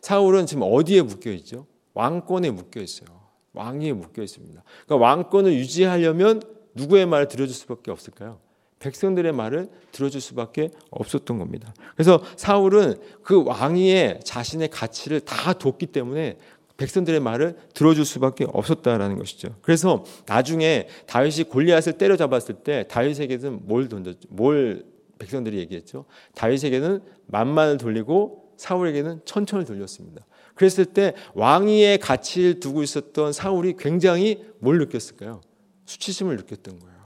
사울은 0.02 0.46
지금 0.46 0.64
어디에 0.66 1.02
묶여 1.02 1.32
있죠? 1.32 1.66
왕권에 1.94 2.52
묶여 2.52 2.82
있어요. 2.82 3.19
왕위에 3.54 3.94
묶여 3.94 4.22
있습니다. 4.24 4.64
그러니까 4.86 5.08
왕권을 5.08 5.54
유지하려면 5.54 6.42
누구의 6.76 7.06
말을 7.06 7.28
들어줄 7.28 7.56
수밖에 7.56 7.92
없을까요? 7.92 8.40
백성들의 8.80 9.34
말을 9.34 9.70
들어줄 9.92 10.22
수밖에 10.22 10.72
없었던 10.90 11.38
겁니다. 11.38 11.74
그래서 11.96 12.24
사울은 12.38 12.96
그 13.24 13.44
왕위에 13.44 14.22
자신의 14.24 14.70
가치를 14.70 15.20
다 15.22 15.54
뒀기 15.54 15.88
때문에 15.88 16.38
백성들의 16.78 17.20
말을 17.20 17.58
들어줄 17.74 18.06
수밖에 18.06 18.46
없었다라는 18.48 19.18
것이죠. 19.18 19.56
그래서 19.62 20.06
나중에 20.26 20.88
다윗이 21.08 21.44
골리앗을 21.50 21.98
때려잡았을 21.98 22.56
때 22.64 22.86
다윗에게는 22.88 23.68
뭘 23.68 23.90
던졌, 23.90 24.18
뭘 24.30 24.86
백성들이 25.18 25.58
얘기했죠. 25.58 26.06
다윗에게는 26.36 27.02
만만을 27.28 27.78
돌리고 27.78 28.54
사울에게는 28.56 29.22
천천을 29.26 29.66
돌렸습니다. 29.66 30.26
그랬을 30.60 30.84
때 30.84 31.14
왕위의 31.36 32.00
가치를 32.00 32.60
두고 32.60 32.84
있었던 32.84 33.32
사울이 33.32 33.76
굉장히 33.80 34.44
뭘 34.60 34.78
느꼈을까요? 34.80 35.40
수치심을 35.86 36.36
느꼈던 36.36 36.80
거예요. 36.80 37.00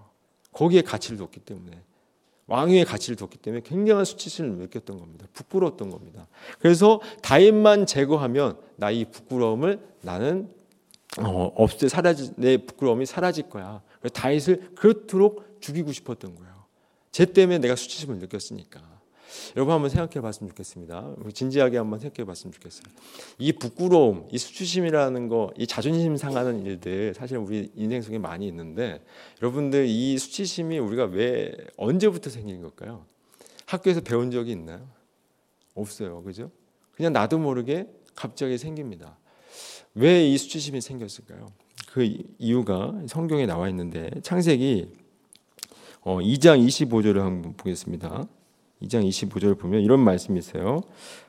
거기에 0.51 0.81
가치를 0.81 1.17
뒀기 1.19 1.39
때문에 1.41 1.79
왕위의 2.48 2.83
가치를 2.83 3.15
뒀기 3.15 3.38
때문에 3.38 3.62
굉장한 3.63 4.05
수치심을 4.05 4.57
느꼈던 4.57 4.98
겁니다. 4.98 5.27
부끄러웠던 5.33 5.91
겁니다. 5.91 6.27
그래서 6.60 7.00
다윗만 7.22 7.86
제거하면 7.86 8.57
나 8.75 8.89
이 8.89 9.05
부끄러움을 9.05 9.79
나는 10.01 10.50
어, 11.19 11.53
없애 11.55 11.88
사라지 11.88 12.31
내 12.38 12.57
부끄러움이 12.57 13.05
사라질 13.05 13.51
거야. 13.51 13.83
다윗을 14.13 14.72
그렇도록 14.74 15.60
죽이고 15.62 15.91
싶었던 15.91 16.33
거예요. 16.33 16.65
쟤 17.12 17.25
때문에 17.25 17.60
내가 17.60 17.75
수치심을 17.75 18.17
느꼈으니까. 18.17 18.81
여러분 19.55 19.73
한번 19.73 19.89
생각해 19.89 20.21
봤으면 20.21 20.49
좋겠습니다. 20.49 21.15
진지하게 21.33 21.77
한번 21.77 21.99
생각해 21.99 22.25
봤으면 22.25 22.53
좋겠어요. 22.53 22.83
이 23.39 23.53
부끄러움, 23.53 24.27
이 24.31 24.37
수치심이라는 24.37 25.27
거, 25.27 25.51
이 25.57 25.67
자존심 25.67 26.17
상하는 26.17 26.65
일들 26.65 27.13
사실 27.13 27.37
우리 27.37 27.71
인생 27.75 28.01
속에 28.01 28.17
많이 28.19 28.47
있는데 28.47 29.03
여러분들 29.41 29.85
이 29.87 30.17
수치심이 30.17 30.79
우리가 30.79 31.05
왜 31.05 31.55
언제부터 31.77 32.29
생긴 32.29 32.61
걸까요? 32.61 33.05
학교에서 33.65 34.01
배운 34.01 34.31
적이 34.31 34.51
있나요? 34.51 34.87
없어요. 35.75 36.21
그죠? 36.23 36.51
그냥 36.91 37.13
나도 37.13 37.39
모르게 37.39 37.87
갑자기 38.15 38.57
생깁니다. 38.57 39.17
왜 39.95 40.27
이 40.27 40.37
수치심이 40.37 40.81
생겼을까요? 40.81 41.47
그 41.91 42.17
이유가 42.39 42.93
성경에 43.07 43.45
나와 43.45 43.69
있는데 43.69 44.09
창세기 44.23 44.87
2장 46.03 46.59
어, 46.59 46.65
25절을 46.65 47.19
한번 47.19 47.53
보겠습니다. 47.53 48.27
2장 48.83 49.07
25절 49.07 49.57
보면 49.57 49.81
이런 49.81 49.99
말씀이 49.99 50.37
있어요. 50.39 50.81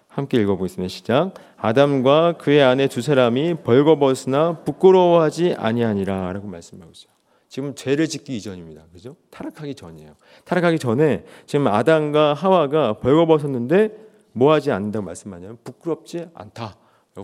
함께 0.09 0.41
읽어보겠습니다. 0.41 0.89
시작. 0.89 1.35
아담과 1.57 2.35
그의 2.39 2.63
아내 2.63 2.87
두 2.87 3.03
사람이 3.03 3.63
벌거벗으나 3.65 4.61
부끄러워하지 4.65 5.55
아니하니라라고 5.59 6.47
말씀하고 6.47 6.93
있어요. 6.93 7.13
지금 7.49 7.75
죄를 7.75 8.09
짓기 8.09 8.37
이전입니다. 8.37 8.83
그죠? 8.93 9.17
타락하기 9.31 9.75
전이에요. 9.75 10.15
타락하기 10.45 10.79
전에 10.79 11.25
지금 11.47 11.67
아담과 11.67 12.35
하와가 12.35 12.95
벌거벗었는데 12.95 13.91
뭐 14.33 14.53
하지 14.53 14.71
않는다고 14.73 15.05
말씀하냐면 15.05 15.59
부끄럽지 15.63 16.27
않다. 16.35 16.77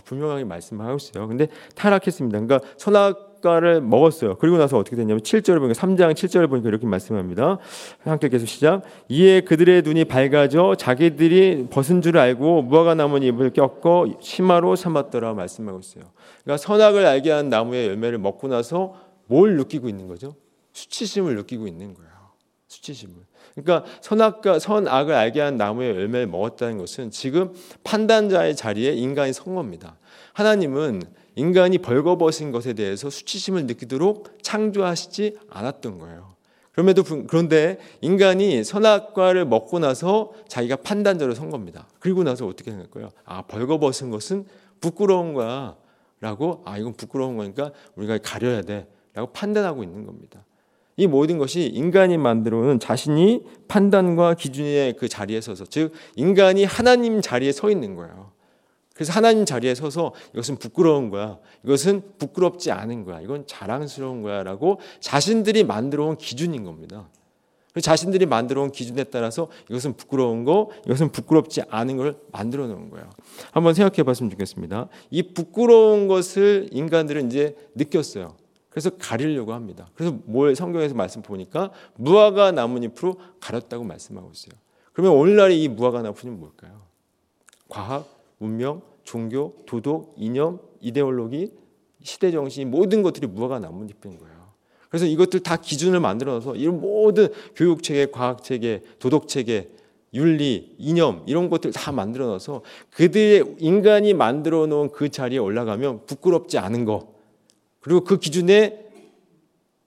분명하게 0.04 0.44
말씀하고 0.44 0.96
있어요. 0.96 1.26
근데 1.26 1.48
타락했습니다. 1.74 2.40
그러니까 2.40 2.68
선악 2.76 3.29
숟가를 3.40 3.80
먹었어요. 3.80 4.36
그리고 4.36 4.58
나서 4.58 4.78
어떻게 4.78 4.96
됐냐면 4.96 5.22
7절을 5.22 5.58
보니까 5.58 5.80
3장 5.80 6.12
7절을 6.12 6.48
보니까 6.48 6.68
이렇게 6.68 6.86
말씀합니다. 6.86 7.58
함께 8.04 8.28
계속 8.28 8.46
시작. 8.46 8.82
이에 9.08 9.40
그들의 9.40 9.82
눈이 9.82 10.04
밝아져 10.04 10.74
자기들이 10.76 11.68
벗은 11.70 12.02
줄 12.02 12.18
알고 12.18 12.62
무화과 12.62 12.94
나무 12.94 13.18
잎을 13.18 13.50
꼈고 13.50 14.18
심화로 14.20 14.76
삼았더라 14.76 15.34
말씀하고 15.34 15.80
있어요. 15.80 16.04
그러니까 16.44 16.58
선악을 16.58 17.04
알게 17.06 17.30
한 17.30 17.48
나무의 17.48 17.88
열매를 17.88 18.18
먹고 18.18 18.48
나서 18.48 18.94
뭘 19.26 19.56
느끼고 19.56 19.88
있는 19.88 20.06
거죠? 20.06 20.34
수치심을 20.72 21.34
느끼고 21.36 21.66
있는 21.66 21.94
거예요. 21.94 22.10
수치심을. 22.68 23.14
그러니까 23.54 23.84
선악과 24.00 24.58
선악을 24.60 25.12
알게 25.12 25.40
한 25.40 25.56
나무의 25.56 25.96
열매를 25.96 26.26
먹었다는 26.28 26.78
것은 26.78 27.10
지금 27.10 27.52
판단자의 27.82 28.54
자리에 28.54 28.92
인간이 28.92 29.32
선 29.32 29.54
겁니다. 29.54 29.96
하나님은 30.34 31.02
인간이 31.40 31.78
벌거벗은 31.78 32.52
것에 32.52 32.74
대해서 32.74 33.08
수치심을 33.08 33.64
느끼도록 33.64 34.42
창조하시지 34.42 35.38
않았던 35.48 35.98
거예요. 35.98 36.34
그럼에도 36.72 37.02
그런데 37.02 37.78
인간이 38.02 38.62
선악과를 38.62 39.46
먹고 39.46 39.78
나서 39.78 40.32
자기가 40.48 40.76
판단자로 40.76 41.34
선 41.34 41.48
겁니다. 41.48 41.88
그리고 41.98 42.24
나서 42.24 42.46
어떻게 42.46 42.70
생각할까요? 42.70 43.10
아 43.24 43.42
벌거벗은 43.42 44.10
것은 44.10 44.44
부끄러운 44.82 45.32
거야라고 45.32 46.62
아 46.66 46.76
이건 46.76 46.92
부끄러운 46.92 47.38
거니까 47.38 47.72
우리가 47.96 48.18
가려야 48.18 48.60
돼라고 48.60 49.32
판단하고 49.32 49.82
있는 49.82 50.04
겁니다. 50.04 50.44
이 50.98 51.06
모든 51.06 51.38
것이 51.38 51.62
인간이 51.62 52.18
만들어놓은 52.18 52.80
자신이 52.80 53.44
판단과 53.66 54.34
기준의 54.34 54.96
그 54.98 55.08
자리에 55.08 55.40
서서 55.40 55.64
즉 55.64 55.92
인간이 56.16 56.64
하나님 56.64 57.22
자리에 57.22 57.50
서 57.52 57.70
있는 57.70 57.94
거예요. 57.94 58.30
그래서 59.00 59.14
하나님 59.14 59.46
자리에 59.46 59.74
서서 59.74 60.12
이것은 60.34 60.56
부끄러운 60.56 61.08
거야. 61.08 61.38
이것은 61.64 62.02
부끄럽지 62.18 62.70
않은 62.70 63.06
거야. 63.06 63.22
이건 63.22 63.46
자랑스러운 63.46 64.20
거야라고 64.20 64.78
자신들이 65.00 65.64
만들어 65.64 66.04
온 66.04 66.18
기준인 66.18 66.64
겁니다. 66.64 67.08
자신들이 67.80 68.26
만들어 68.26 68.60
온 68.60 68.70
기준에 68.70 69.04
따라서 69.04 69.48
이것은 69.70 69.94
부끄러운 69.94 70.44
거, 70.44 70.68
이것은 70.84 71.12
부끄럽지 71.12 71.62
않은 71.70 71.96
걸 71.96 72.20
만들어 72.30 72.66
놓은 72.66 72.90
거예요. 72.90 73.08
한번 73.52 73.72
생각해 73.72 74.02
봤으면 74.02 74.28
좋겠습니다. 74.32 74.88
이 75.10 75.32
부끄러운 75.32 76.06
것을 76.06 76.68
인간들은 76.70 77.28
이제 77.28 77.56
느꼈어요. 77.76 78.36
그래서 78.68 78.90
가리려고 78.90 79.54
합니다. 79.54 79.88
그래서 79.94 80.14
뭘 80.26 80.54
성경에서 80.54 80.94
말씀 80.94 81.22
보니까 81.22 81.70
무화과 81.94 82.52
나뭇잎으로 82.52 83.18
가렸다고 83.40 83.82
말씀하고 83.82 84.30
있어요. 84.34 84.60
그러면 84.92 85.18
오늘날의 85.18 85.62
이 85.62 85.68
무화과 85.68 86.02
나뭇잎은 86.02 86.38
뭘까요? 86.38 86.82
과학, 87.66 88.06
문명, 88.36 88.89
종교, 89.04 89.54
도덕, 89.66 90.14
이념, 90.16 90.60
이데올로기, 90.80 91.52
시대 92.02 92.30
정신 92.30 92.70
모든 92.70 93.02
것들이 93.02 93.26
무화과 93.26 93.58
나뭇잎인 93.58 94.18
거예요. 94.18 94.50
그래서 94.88 95.06
이것들 95.06 95.40
다 95.40 95.56
기준을 95.56 96.00
만들어서 96.00 96.56
이런 96.56 96.80
모든 96.80 97.28
교육 97.54 97.82
체계, 97.82 98.06
과학 98.06 98.42
체계, 98.42 98.82
도덕 98.98 99.28
체계, 99.28 99.70
윤리, 100.12 100.74
이념 100.78 101.22
이런 101.26 101.48
것들 101.48 101.72
다 101.72 101.92
만들어 101.92 102.26
놔서 102.26 102.62
그들의 102.90 103.56
인간이 103.58 104.14
만들어 104.14 104.66
놓은 104.66 104.90
그 104.90 105.08
자리에 105.08 105.38
올라가면 105.38 106.06
부끄럽지 106.06 106.58
않은 106.58 106.84
거 106.84 107.14
그리고 107.78 108.02
그 108.02 108.18
기준에 108.18 108.86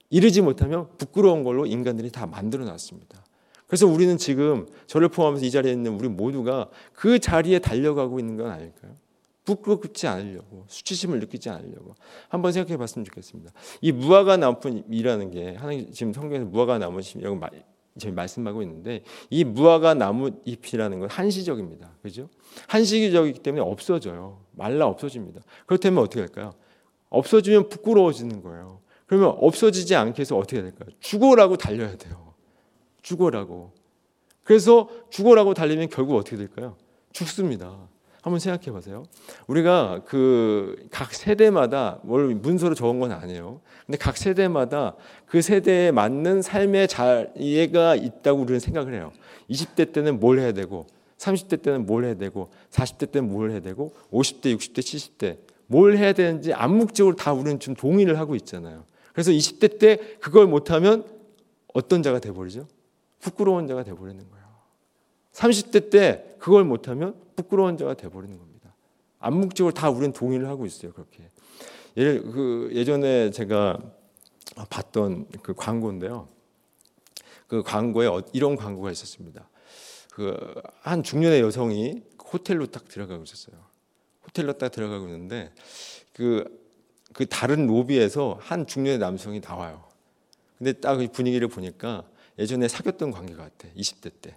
이르지 0.08 0.40
못하면 0.40 0.88
부끄러운 0.96 1.44
걸로 1.44 1.66
인간들이 1.66 2.10
다 2.10 2.26
만들어 2.26 2.64
놨습니다. 2.64 3.22
그래서 3.66 3.86
우리는 3.86 4.16
지금 4.16 4.66
저를 4.86 5.08
포함해서 5.08 5.44
이 5.44 5.50
자리에 5.50 5.72
있는 5.72 5.98
우리 5.98 6.08
모두가 6.08 6.70
그 6.92 7.18
자리에 7.18 7.58
달려가고 7.58 8.18
있는 8.18 8.36
건 8.36 8.50
아닐까요? 8.50 8.92
부끄럽지 9.44 10.06
않으려고 10.06 10.64
수치심을 10.68 11.20
느끼지 11.20 11.50
않으려고 11.50 11.94
한번 12.28 12.52
생각해 12.52 12.76
봤으면 12.76 13.04
좋겠습니다. 13.04 13.52
이 13.80 13.92
무화과 13.92 14.38
나무이라는 14.38 15.30
게 15.30 15.54
하나님 15.54 15.92
지금 15.92 16.12
성경에서 16.12 16.46
무화과 16.46 16.78
나무이라고 16.78 17.40
지금 17.98 18.14
말씀하고 18.14 18.62
있는데 18.62 19.04
이 19.30 19.44
무화과 19.44 19.94
나무 19.94 20.30
잎이라는 20.44 20.98
건 21.00 21.08
한시적입니다. 21.10 21.92
그죠? 22.02 22.28
한시적이기 22.68 23.40
때문에 23.40 23.62
없어져요. 23.62 24.40
말라 24.52 24.86
없어집니다. 24.86 25.42
그렇다면 25.66 26.02
어떻게 26.02 26.20
할까요? 26.20 26.52
없어지면 27.10 27.68
부끄러워지는 27.68 28.42
거예요. 28.42 28.80
그러면 29.06 29.36
없어지지 29.38 29.94
않게 29.94 30.22
해서 30.22 30.36
어떻게 30.36 30.60
될까요? 30.62 30.88
죽어라고 31.00 31.56
달려야 31.56 31.96
돼요. 31.96 32.34
죽어라고. 33.02 33.72
그래서 34.42 34.88
죽어라고 35.10 35.54
달리면 35.54 35.88
결국 35.90 36.16
어떻게 36.16 36.36
될까요? 36.36 36.76
죽습니다. 37.12 37.88
한번 38.24 38.38
생각해 38.38 38.70
보세요. 38.72 39.04
우리가 39.46 40.00
그 40.06 40.88
각 40.90 41.12
세대마다 41.12 41.98
뭘 42.02 42.34
문서로 42.34 42.74
적은 42.74 42.98
건 42.98 43.12
아니에요. 43.12 43.60
근데 43.84 43.98
각 43.98 44.16
세대마다 44.16 44.94
그 45.26 45.42
세대에 45.42 45.90
맞는 45.90 46.40
삶의 46.40 46.88
자리가 46.88 47.96
있다고 47.96 48.40
우리는 48.40 48.58
생각을 48.60 48.94
해요. 48.94 49.12
20대 49.50 49.92
때는 49.92 50.20
뭘 50.20 50.38
해야 50.38 50.52
되고 50.52 50.86
30대 51.18 51.60
때는 51.60 51.84
뭘 51.84 52.04
해야 52.04 52.14
되고 52.14 52.48
40대 52.70 53.12
때는 53.12 53.28
뭘 53.30 53.50
해야 53.50 53.60
되고 53.60 53.92
50대, 54.10 54.56
60대, 54.56 54.78
70대 54.78 55.38
뭘 55.66 55.98
해야 55.98 56.14
되는지 56.14 56.54
암묵적으로 56.54 57.16
다 57.16 57.34
우리는 57.34 57.60
좀 57.60 57.74
동의를 57.74 58.18
하고 58.18 58.34
있잖아요. 58.36 58.84
그래서 59.12 59.32
20대 59.32 59.78
때 59.78 59.98
그걸 60.20 60.46
못하면 60.46 61.04
어떤 61.74 62.02
자가 62.02 62.20
돼버리죠? 62.20 62.66
부끄러운 63.20 63.66
자가 63.66 63.82
돼버리는 63.84 64.18
거예요. 64.30 64.43
30대 65.34 65.90
때 65.90 66.36
그걸 66.38 66.64
못하면 66.64 67.14
부끄러운 67.36 67.76
자가 67.76 67.94
돼버리는 67.94 68.38
겁니다. 68.38 68.74
암묵적으로 69.18 69.74
다 69.74 69.90
우리는 69.90 70.12
동의를 70.12 70.48
하고 70.48 70.64
있어요. 70.66 70.92
그렇게. 70.92 71.28
예를 71.96 72.22
그 72.22 72.70
예전에 72.72 73.30
제가 73.30 73.78
봤던 74.70 75.26
그 75.42 75.54
광고인데요. 75.54 76.28
그 77.46 77.62
광고에 77.62 78.06
어, 78.06 78.22
이런 78.32 78.56
광고가 78.56 78.90
있었습니다. 78.90 79.48
그 80.12 80.64
한 80.82 81.02
중년의 81.02 81.40
여성이 81.40 82.02
호텔로 82.22 82.66
딱 82.66 82.86
들어가고 82.88 83.24
있었어요. 83.24 83.56
호텔로 84.26 84.58
딱 84.58 84.70
들어가고 84.70 85.06
있는데 85.06 85.50
그, 86.12 86.44
그 87.14 87.26
다른 87.26 87.66
로비에서 87.66 88.38
한 88.40 88.66
중년의 88.66 88.98
남성이 88.98 89.40
나와요. 89.40 89.88
근데 90.58 90.74
딱 90.74 90.98
분위기를 91.12 91.48
보니까 91.48 92.06
예전에 92.38 92.68
사귀었던 92.68 93.12
관계 93.12 93.34
같아. 93.34 93.68
20대 93.74 94.12
때. 94.20 94.36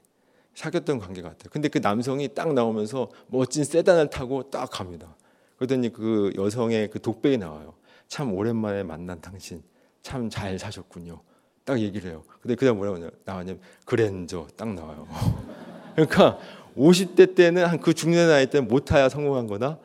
사귀었던 0.58 0.98
관계 0.98 1.22
같아. 1.22 1.48
근데 1.52 1.68
그 1.68 1.78
남성이 1.78 2.30
딱 2.34 2.52
나오면서 2.52 3.10
멋진 3.28 3.64
세단을 3.64 4.10
타고 4.10 4.50
딱 4.50 4.68
갑니다. 4.72 5.16
그러더니 5.56 5.94
그 5.94 6.34
여성의 6.36 6.90
그 6.90 7.00
독백이 7.00 7.38
나와요. 7.38 7.76
참 8.08 8.34
오랜만에 8.34 8.82
만난 8.82 9.22
당신 9.22 9.62
참 10.02 10.32
잘 10.32 10.58
사셨군요. 10.58 11.22
딱 11.64 11.80
얘기를 11.80 12.10
해요. 12.10 12.24
근데 12.42 12.56
그다음 12.56 12.78
뭐라고 12.78 12.98
나왔냐면 13.24 13.62
그랜저 13.86 14.48
딱 14.58 14.74
나와요. 14.74 15.08
그러니까 15.94 16.40
50대 16.76 17.36
때는 17.36 17.66
한 17.68 17.80
그 17.80 17.94
중년 17.94 18.28
나이 18.28 18.50
때는 18.50 18.68
못 18.68 18.86
타야 18.86 19.10
성공한 19.10 19.46
거다. 19.46 19.78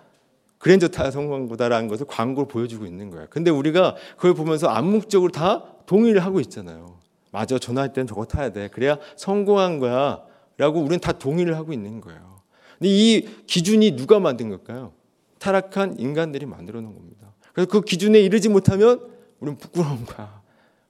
그랜저 0.57 0.88
타야 0.88 1.11
성공한 1.11 1.49
거다라는 1.49 1.88
것을 1.88 2.07
광고를 2.07 2.49
보여주고 2.49 2.87
있는 2.87 3.11
거야. 3.11 3.26
근데 3.29 3.50
우리가 3.50 3.97
그걸 4.17 4.33
보면서 4.33 4.69
암묵적으로 4.69 5.33
다 5.33 5.64
동의를 5.85 6.25
하고 6.25 6.41
있잖아요. 6.41 6.99
맞아, 7.31 7.59
전화할 7.59 7.93
때는 7.93 8.07
저거 8.07 8.25
타야 8.25 8.52
돼. 8.52 8.69
그래야 8.69 8.97
성공한 9.17 9.79
거야. 9.79 10.32
라고 10.59 10.81
우리는 10.81 11.01
다 11.01 11.13
동의를 11.13 11.57
하고 11.57 11.73
있는 11.73 12.01
거예요. 12.01 12.43
근데 12.79 12.89
이 12.89 13.29
기준이 13.47 13.97
누가 13.97 14.21
만든 14.21 14.49
걸까요? 14.49 14.93
타락한 15.39 15.99
인간들이 15.99 16.47
만들어 16.47 16.81
놓은 16.81 16.95
겁니다. 16.95 17.33
그래서 17.53 17.71
그 17.71 17.81
기준에 17.83 18.21
이르지 18.21 18.49
못하면 18.49 19.11
우리는 19.41 19.59
부끄러운 19.59 20.05
거야. 20.07 20.43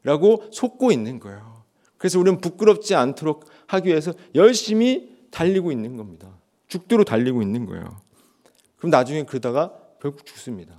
라고 0.04 0.44
속고 0.50 0.92
있는 0.92 1.20
거예요. 1.20 1.62
그래서 1.96 2.18
우리는 2.18 2.40
부끄럽지 2.40 2.94
않도록 2.94 3.46
하기 3.68 3.88
위해서 3.88 4.12
열심히 4.34 5.16
달리고 5.30 5.70
있는 5.70 5.96
겁니다. 5.96 6.28
죽도록 6.68 7.06
달리고 7.06 7.42
있는 7.42 7.66
거예요. 7.66 7.84
그럼 8.76 8.90
나중에 8.90 9.22
그러다가 9.24 9.72
결국 10.00 10.26
죽습니다. 10.26 10.74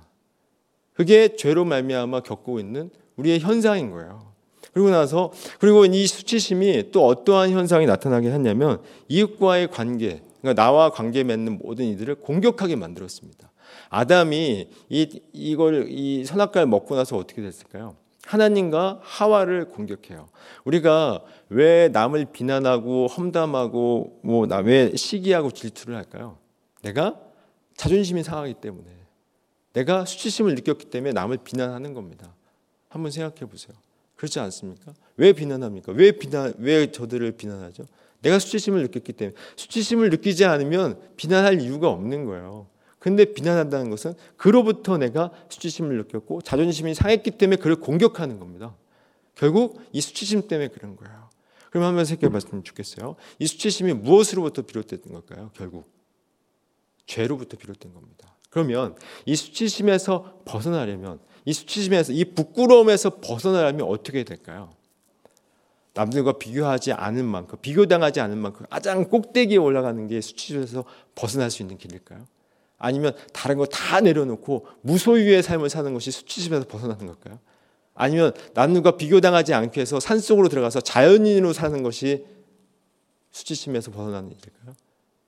그게 0.92 1.36
죄로 1.36 1.64
말미암아 1.64 2.20
겪고 2.20 2.60
있는 2.60 2.90
우리의 3.16 3.40
현상인 3.40 3.90
거예요. 3.90 4.33
그리고 4.74 4.90
나서 4.90 5.32
그리고 5.60 5.86
이 5.86 6.06
수치심이 6.06 6.90
또 6.90 7.06
어떠한 7.06 7.50
현상이 7.50 7.86
나타나게 7.86 8.30
했냐면 8.30 8.82
이웃과의 9.08 9.68
관계, 9.70 10.20
그러니까 10.40 10.60
나와 10.60 10.90
관계 10.90 11.22
맺는 11.22 11.60
모든 11.62 11.86
이들을 11.86 12.16
공격하게 12.16 12.76
만들었습니다. 12.76 13.50
아담이 13.88 14.68
이 14.88 15.20
이걸 15.32 15.86
이 15.88 16.24
선악과를 16.24 16.66
먹고 16.66 16.96
나서 16.96 17.16
어떻게 17.16 17.40
됐을까요? 17.40 17.96
하나님과 18.26 19.00
하와를 19.02 19.68
공격해요. 19.68 20.28
우리가 20.64 21.22
왜 21.50 21.88
남을 21.88 22.26
비난하고 22.32 23.06
험담하고 23.06 24.20
뭐왜 24.22 24.96
시기하고 24.96 25.52
질투를 25.52 25.94
할까요? 25.94 26.38
내가 26.82 27.20
자존심이 27.76 28.22
상하기 28.22 28.54
때문에 28.54 28.86
내가 29.72 30.04
수치심을 30.04 30.54
느꼈기 30.56 30.86
때문에 30.86 31.12
남을 31.12 31.38
비난하는 31.44 31.94
겁니다. 31.94 32.34
한번 32.88 33.12
생각해 33.12 33.48
보세요. 33.48 33.76
그렇지 34.16 34.40
않습니까? 34.40 34.94
왜 35.16 35.32
비난합니까? 35.32 35.92
왜 35.92 36.12
비난 36.12 36.54
왜 36.58 36.90
저들을 36.90 37.32
비난하죠? 37.32 37.84
내가 38.22 38.38
수치심을 38.38 38.82
느꼈기 38.82 39.12
때문에 39.12 39.36
수치심을 39.56 40.10
느끼지 40.10 40.44
않으면 40.44 40.98
비난할 41.16 41.60
이유가 41.60 41.90
없는 41.90 42.24
거예요. 42.24 42.68
근데 42.98 43.26
비난한다는 43.26 43.90
것은 43.90 44.14
그로부터 44.36 44.96
내가 44.96 45.30
수치심을 45.50 45.98
느꼈고 45.98 46.40
자존심이 46.40 46.94
상했기 46.94 47.32
때문에 47.32 47.56
그를 47.56 47.76
공격하는 47.76 48.38
겁니다. 48.38 48.74
결국 49.34 49.80
이 49.92 50.00
수치심 50.00 50.48
때문에 50.48 50.68
그런 50.68 50.96
거예요. 50.96 51.28
그럼 51.70 51.84
한번 51.84 52.04
생각해 52.06 52.32
봤으면 52.32 52.64
좋겠어요. 52.64 53.16
이 53.38 53.46
수치심이 53.46 53.92
무엇으로부터 53.92 54.62
비롯됐던 54.62 55.12
걸까요? 55.12 55.50
결국 55.54 55.92
죄로부터 57.06 57.58
비롯된 57.58 57.92
겁니다. 57.92 58.34
그러면 58.54 58.94
이 59.26 59.34
수치심에서 59.34 60.42
벗어나려면 60.44 61.18
이 61.44 61.52
수치심에서 61.52 62.12
이 62.12 62.24
부끄러움에서 62.24 63.18
벗어나려면 63.18 63.88
어떻게 63.88 64.22
될까요? 64.22 64.70
남들과 65.92 66.38
비교하지 66.38 66.92
않은 66.92 67.24
만큼 67.24 67.58
비교당하지 67.60 68.20
않은 68.20 68.38
만큼 68.38 68.64
가장 68.70 69.08
꼭대기에 69.08 69.56
올라가는 69.56 70.06
게 70.06 70.20
수치심에서 70.20 70.84
벗어날 71.16 71.50
수 71.50 71.62
있는 71.62 71.76
길일까요? 71.78 72.26
아니면 72.78 73.12
다른 73.32 73.58
거 73.58 73.66
다 73.66 74.00
내려놓고 74.00 74.68
무소유의 74.82 75.42
삶을 75.42 75.68
사는 75.68 75.92
것이 75.92 76.12
수치심에서 76.12 76.66
벗어나는 76.68 77.06
걸까요? 77.06 77.40
아니면 77.94 78.32
남들과 78.54 78.96
비교당하지 78.96 79.52
않기 79.52 79.78
위해서 79.78 79.98
산속으로 79.98 80.48
들어가서 80.48 80.80
자연인으로 80.80 81.52
사는 81.52 81.82
것이 81.82 82.24
수치심에서 83.32 83.90
벗어나는 83.90 84.30
일일까요? 84.30 84.74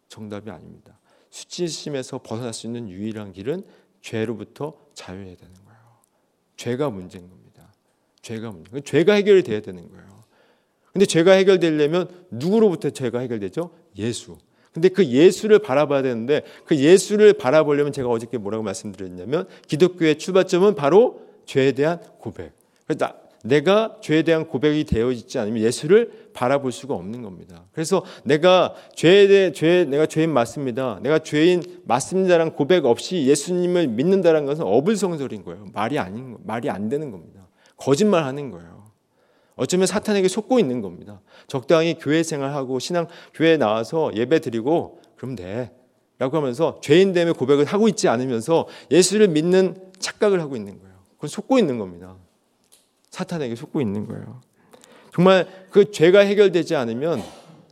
정답이 0.09 0.48
아닙니다. 0.48 0.96
수치심에서 1.37 2.20
벗어날 2.22 2.55
수 2.55 2.66
있는 2.66 2.88
유일한 2.88 3.33
길은 3.33 3.62
죄로부터 4.01 4.75
자유해야 4.94 5.37
되는 5.37 5.55
거예요. 5.66 5.81
죄가 6.57 6.88
문제인 6.88 7.29
겁니다. 7.29 7.72
죄가 8.22 8.51
문제. 8.51 8.81
죄가 8.81 9.14
해결이 9.14 9.42
돼야 9.42 9.61
되는 9.61 9.87
거예요. 9.90 10.25
근데 10.92 11.05
죄가 11.05 11.33
해결되려면 11.33 12.09
누구로부터 12.31 12.88
죄가 12.88 13.18
해결되죠? 13.18 13.70
예수. 13.99 14.38
근데 14.72 14.88
그 14.88 15.05
예수를 15.07 15.59
바라봐야 15.59 16.03
되는데 16.03 16.42
그 16.64 16.77
예수를 16.77 17.35
바라보려면 17.35 17.92
제가 17.92 18.09
어저께 18.09 18.38
뭐라고 18.38 18.64
말씀드렸냐면 18.64 19.46
기독교의 19.66 20.18
출발점은 20.18 20.75
바로 20.75 21.20
죄에 21.44 21.72
대한 21.72 22.01
고백. 22.18 22.53
그래서 22.87 23.14
내가 23.46 23.96
죄에 24.00 24.22
대한 24.22 24.46
고백이 24.46 24.85
되어 24.85 25.11
있지 25.12 25.38
않으면 25.38 25.62
예수를 25.62 26.30
바라볼 26.32 26.72
수가 26.72 26.94
없는 26.94 27.22
겁니다. 27.22 27.64
그래서 27.72 28.04
내가 28.24 28.74
죄에 28.94 29.26
대해 29.28 29.52
죄 29.52 29.85
내가 29.85 30.06
죄인 30.06 30.32
맞습니다. 30.32 31.00
내가 31.02 31.18
죄인 31.18 31.62
맞습니다라는 31.85 32.52
고백 32.52 32.85
없이 32.85 33.26
예수님을 33.26 33.88
믿는다는 33.88 34.44
것은 34.46 34.64
어불성설인 34.64 35.44
거예요. 35.44 35.66
말이 35.72 35.98
아닌 35.98 36.37
말이 36.44 36.68
안 36.70 36.88
되는 36.88 37.11
겁니다. 37.11 37.48
거짓말하는 37.76 38.50
거예요. 38.50 38.87
어쩌면 39.56 39.87
사탄에게 39.87 40.28
속고 40.28 40.59
있는 40.59 40.82
겁니다. 40.82 41.20
적당히 41.46 41.96
교회 41.98 42.22
생활하고 42.22 42.78
신앙 42.78 43.06
교회에 43.35 43.56
나와서 43.56 44.11
예배 44.14 44.40
드리고 44.40 45.00
그럼 45.16 45.35
돼. 45.35 45.72
라고 46.18 46.37
하면서 46.38 46.78
죄인 46.82 47.12
됨의 47.12 47.35
고백을 47.35 47.66
하고 47.66 47.88
있지 47.88 48.09
않으면서 48.09 48.66
예수를 48.90 49.28
믿는 49.28 49.76
착각을 49.98 50.40
하고 50.40 50.56
있는 50.56 50.78
거예요. 50.78 50.94
그건 51.16 51.28
속고 51.28 51.59
있는 51.59 51.78
겁니다. 51.78 52.16
사탄에게 53.16 53.55
속고 53.57 53.81
있는 53.81 54.07
거예요. 54.07 54.42
정말 55.14 55.48
그 55.70 55.90
죄가 55.90 56.20
해결되지 56.20 56.76
않으면 56.76 57.22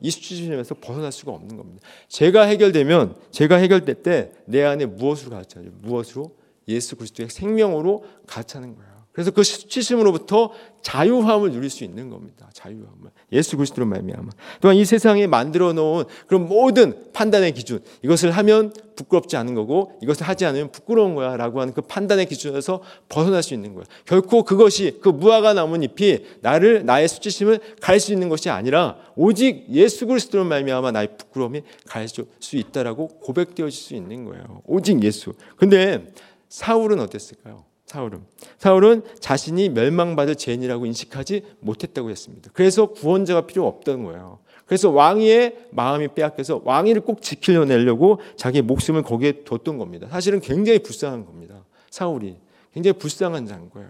이 0.00 0.10
수치심에서 0.10 0.76
벗어날 0.80 1.12
수가 1.12 1.32
없는 1.32 1.56
겁니다. 1.56 1.86
죄가 2.08 2.44
해결되면 2.44 3.16
죄가 3.30 3.56
해결될 3.56 4.02
때 4.02 4.32
내 4.46 4.62
안에 4.64 4.86
무엇으로 4.86 5.30
가르쳐요? 5.30 5.66
무엇으로? 5.82 6.30
예수 6.68 6.96
그리스도의 6.96 7.28
생명으로 7.28 8.04
가르치는 8.26 8.74
거예요. 8.74 8.93
그래서 9.14 9.30
그 9.30 9.44
수치심으로부터 9.44 10.50
자유함을 10.82 11.52
누릴 11.52 11.70
수 11.70 11.84
있는 11.84 12.10
겁니다. 12.10 12.50
자유함을. 12.52 13.10
예수 13.30 13.56
그리스도로 13.56 13.86
말미암아. 13.86 14.28
또한 14.60 14.76
이 14.76 14.84
세상에 14.84 15.28
만들어 15.28 15.72
놓은 15.72 16.04
그런 16.26 16.48
모든 16.48 17.12
판단의 17.12 17.52
기준, 17.52 17.78
이것을 18.02 18.32
하면 18.32 18.72
부끄럽지 18.96 19.36
않은 19.36 19.54
거고 19.54 19.92
이것을 20.02 20.26
하지 20.26 20.44
않으면 20.46 20.72
부끄러운 20.72 21.14
거야라고 21.14 21.60
하는 21.60 21.72
그 21.72 21.80
판단의 21.80 22.26
기준에서 22.26 22.82
벗어날 23.08 23.44
수 23.44 23.54
있는 23.54 23.74
거예요. 23.74 23.84
결코 24.04 24.42
그것이 24.42 24.98
그 25.00 25.08
무화과 25.08 25.54
나뭇잎이 25.54 26.26
나를 26.40 26.84
나의 26.84 27.06
수치심을 27.08 27.60
갈 27.80 28.00
수 28.00 28.12
있는 28.12 28.28
것이 28.28 28.50
아니라 28.50 28.96
오직 29.14 29.66
예수 29.70 30.06
그리스도로 30.06 30.44
말미암아 30.44 30.90
나의 30.90 31.16
부끄러움이 31.16 31.62
갈 31.86 32.08
수 32.08 32.26
있다라고 32.52 33.08
고백되어질 33.20 33.72
수 33.72 33.94
있는 33.94 34.24
거예요. 34.24 34.62
오직 34.66 35.02
예수. 35.04 35.34
근데 35.56 36.12
사울은 36.48 36.98
어땠을까요? 36.98 37.64
사울은 37.94 38.24
사울은 38.58 39.02
자신이 39.20 39.68
멸망받을 39.68 40.34
죄인이라고 40.34 40.84
인식하지 40.86 41.42
못했다고 41.60 42.10
했습니다. 42.10 42.50
그래서 42.52 42.86
구원자가 42.86 43.46
필요 43.46 43.66
없던 43.68 44.02
거예요. 44.04 44.40
그래서 44.66 44.90
왕위의 44.90 45.68
마음이 45.70 46.08
빼앗겨서 46.08 46.62
왕위를 46.64 47.02
꼭 47.02 47.22
지키려내려고 47.22 48.18
자기 48.36 48.62
목숨을 48.62 49.02
거기에 49.02 49.44
뒀던 49.44 49.78
겁니다. 49.78 50.08
사실은 50.10 50.40
굉장히 50.40 50.80
불쌍한 50.80 51.24
겁니다. 51.24 51.64
사울이 51.90 52.36
굉장히 52.72 52.98
불쌍한 52.98 53.46
자인 53.46 53.70
거예요. 53.70 53.88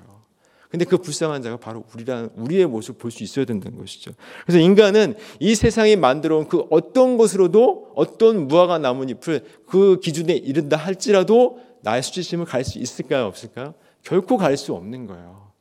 근데 0.69 0.85
그 0.85 0.99
불쌍한 0.99 1.41
자가 1.41 1.57
바로 1.57 1.85
우리라는 1.95 2.31
우리의 2.37 2.67
모습을 2.67 2.99
볼수 2.99 3.23
있어야 3.23 3.45
된다는 3.45 3.79
것이죠. 3.79 4.11
그래서 4.45 4.59
인간은 4.59 5.15
이 5.39 5.55
세상이 5.55 5.97
만들어 5.97 6.37
온 6.39 6.49
그 6.49 6.67
어떤 6.71 7.17
것으로도 7.17 7.93
어떤 7.95 8.49
무화과 8.49 8.79
나뭇잎을 8.79 9.45
그 9.67 10.01
기준에 10.01 10.35
이른다 10.35 10.77
할지라도 10.77 11.61
나의 11.83 12.03
수치심을 12.03 12.45
갈 12.47 12.65
수 12.65 12.79
있을까요, 12.79 13.27
없을까요? 13.27 13.75
결코 14.05 14.37
갈 14.37 14.57
수 14.57 14.75
없는 14.75 15.07
거예요. 15.07 15.53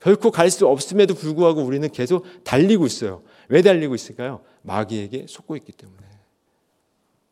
결코 0.00 0.30
갈 0.30 0.50
수 0.50 0.66
없음에도 0.66 1.14
불구하고 1.14 1.62
우리는 1.62 1.86
계속 1.90 2.24
달리고 2.44 2.86
있어요. 2.86 3.22
왜 3.48 3.62
달리고 3.62 3.94
있을까요? 3.94 4.40
마귀에게 4.62 5.26
속고 5.28 5.56
있기 5.56 5.72
때문에. 5.72 5.98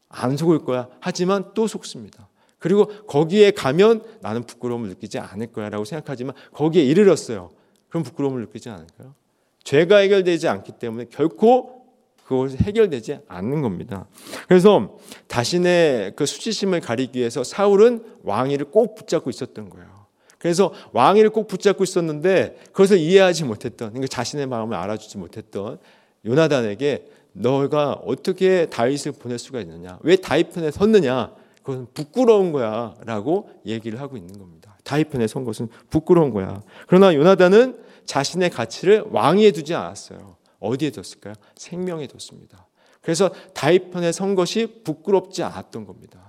안 0.09 0.37
속을 0.37 0.61
거야. 0.61 0.88
하지만 1.00 1.52
또 1.55 1.66
속습니다. 1.66 2.29
그리고 2.59 2.87
거기에 3.07 3.50
가면 3.52 4.02
나는 4.20 4.42
부끄러움을 4.44 4.88
느끼지 4.90 5.18
않을 5.18 5.52
거야 5.52 5.68
라고 5.68 5.85
생각하지만 5.85 6.35
거기에 6.52 6.83
이르렀어요. 6.85 7.50
그럼 7.88 8.02
부끄러움을 8.02 8.40
느끼지 8.42 8.68
않을까요? 8.70 9.14
죄가 9.62 9.98
해결되지 9.98 10.48
않기 10.48 10.72
때문에 10.72 11.07
결코 11.11 11.85
그것이 12.24 12.57
해결되지 12.57 13.20
않는 13.29 13.62
겁니다. 13.62 14.09
그래서 14.48 14.96
자신의 15.29 16.14
그 16.16 16.26
수치심을 16.26 16.81
가리기 16.81 17.18
위해서 17.18 17.44
사울은 17.44 18.05
왕위를 18.24 18.70
꼭 18.70 18.96
붙잡고 18.96 19.31
있었던 19.31 19.70
거예요. 19.70 19.95
그래서 20.38 20.72
왕위를 20.92 21.31
꼭 21.31 21.49
붙잡고 21.49 21.85
있었는데 21.85 22.59
그것을 22.66 22.99
이해하지 22.99 23.44
못했던 23.44 23.88
그러니까 23.90 24.09
자신의 24.09 24.46
마음을 24.46 24.77
알아주지 24.77 25.18
못했던 25.18 25.79
요나단에게 26.25 27.07
너가 27.33 27.92
어떻게 27.92 28.66
다윗을 28.66 29.12
보낼 29.12 29.38
수가 29.38 29.61
있느냐? 29.61 29.99
왜 30.03 30.16
다윗 30.16 30.53
편에 30.53 30.70
섰느냐? 30.70 31.33
그것은 31.62 31.87
부끄러운 31.92 32.53
거야라고 32.53 33.51
얘기를 33.66 34.01
하고 34.01 34.16
있는 34.16 34.38
겁니다. 34.38 34.77
다윗 34.85 35.11
편에 35.11 35.27
선 35.27 35.44
것은 35.44 35.68
부끄러운 35.90 36.31
거야. 36.31 36.62
그러나 36.87 37.14
요나단은 37.14 37.79
자신의 38.05 38.51
가치를 38.51 39.05
왕위에 39.11 39.51
두지 39.51 39.75
않았어요. 39.75 40.37
어디에 40.61 40.90
뒀을까요? 40.90 41.35
생명에 41.57 42.07
뒀습니다. 42.07 42.66
그래서 43.03 43.31
다윗 43.53 43.90
편에 43.90 44.12
선 44.12 44.35
것이 44.35 44.83
부끄럽지 44.85 45.42
않았던 45.42 45.87
겁니다. 45.87 46.26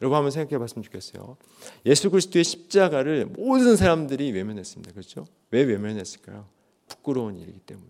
여러분 0.00 0.16
한번 0.16 0.30
생각해 0.30 0.58
봤으면 0.58 0.82
좋겠어요. 0.84 1.36
예수 1.86 2.10
그리스도의 2.10 2.44
십자가를 2.44 3.26
모든 3.26 3.76
사람들이 3.76 4.30
외면했습니다. 4.32 4.92
그렇죠? 4.92 5.26
왜 5.50 5.62
외면했을까요? 5.62 6.46
부끄러운 6.88 7.36
일이기 7.36 7.58
때문에. 7.60 7.88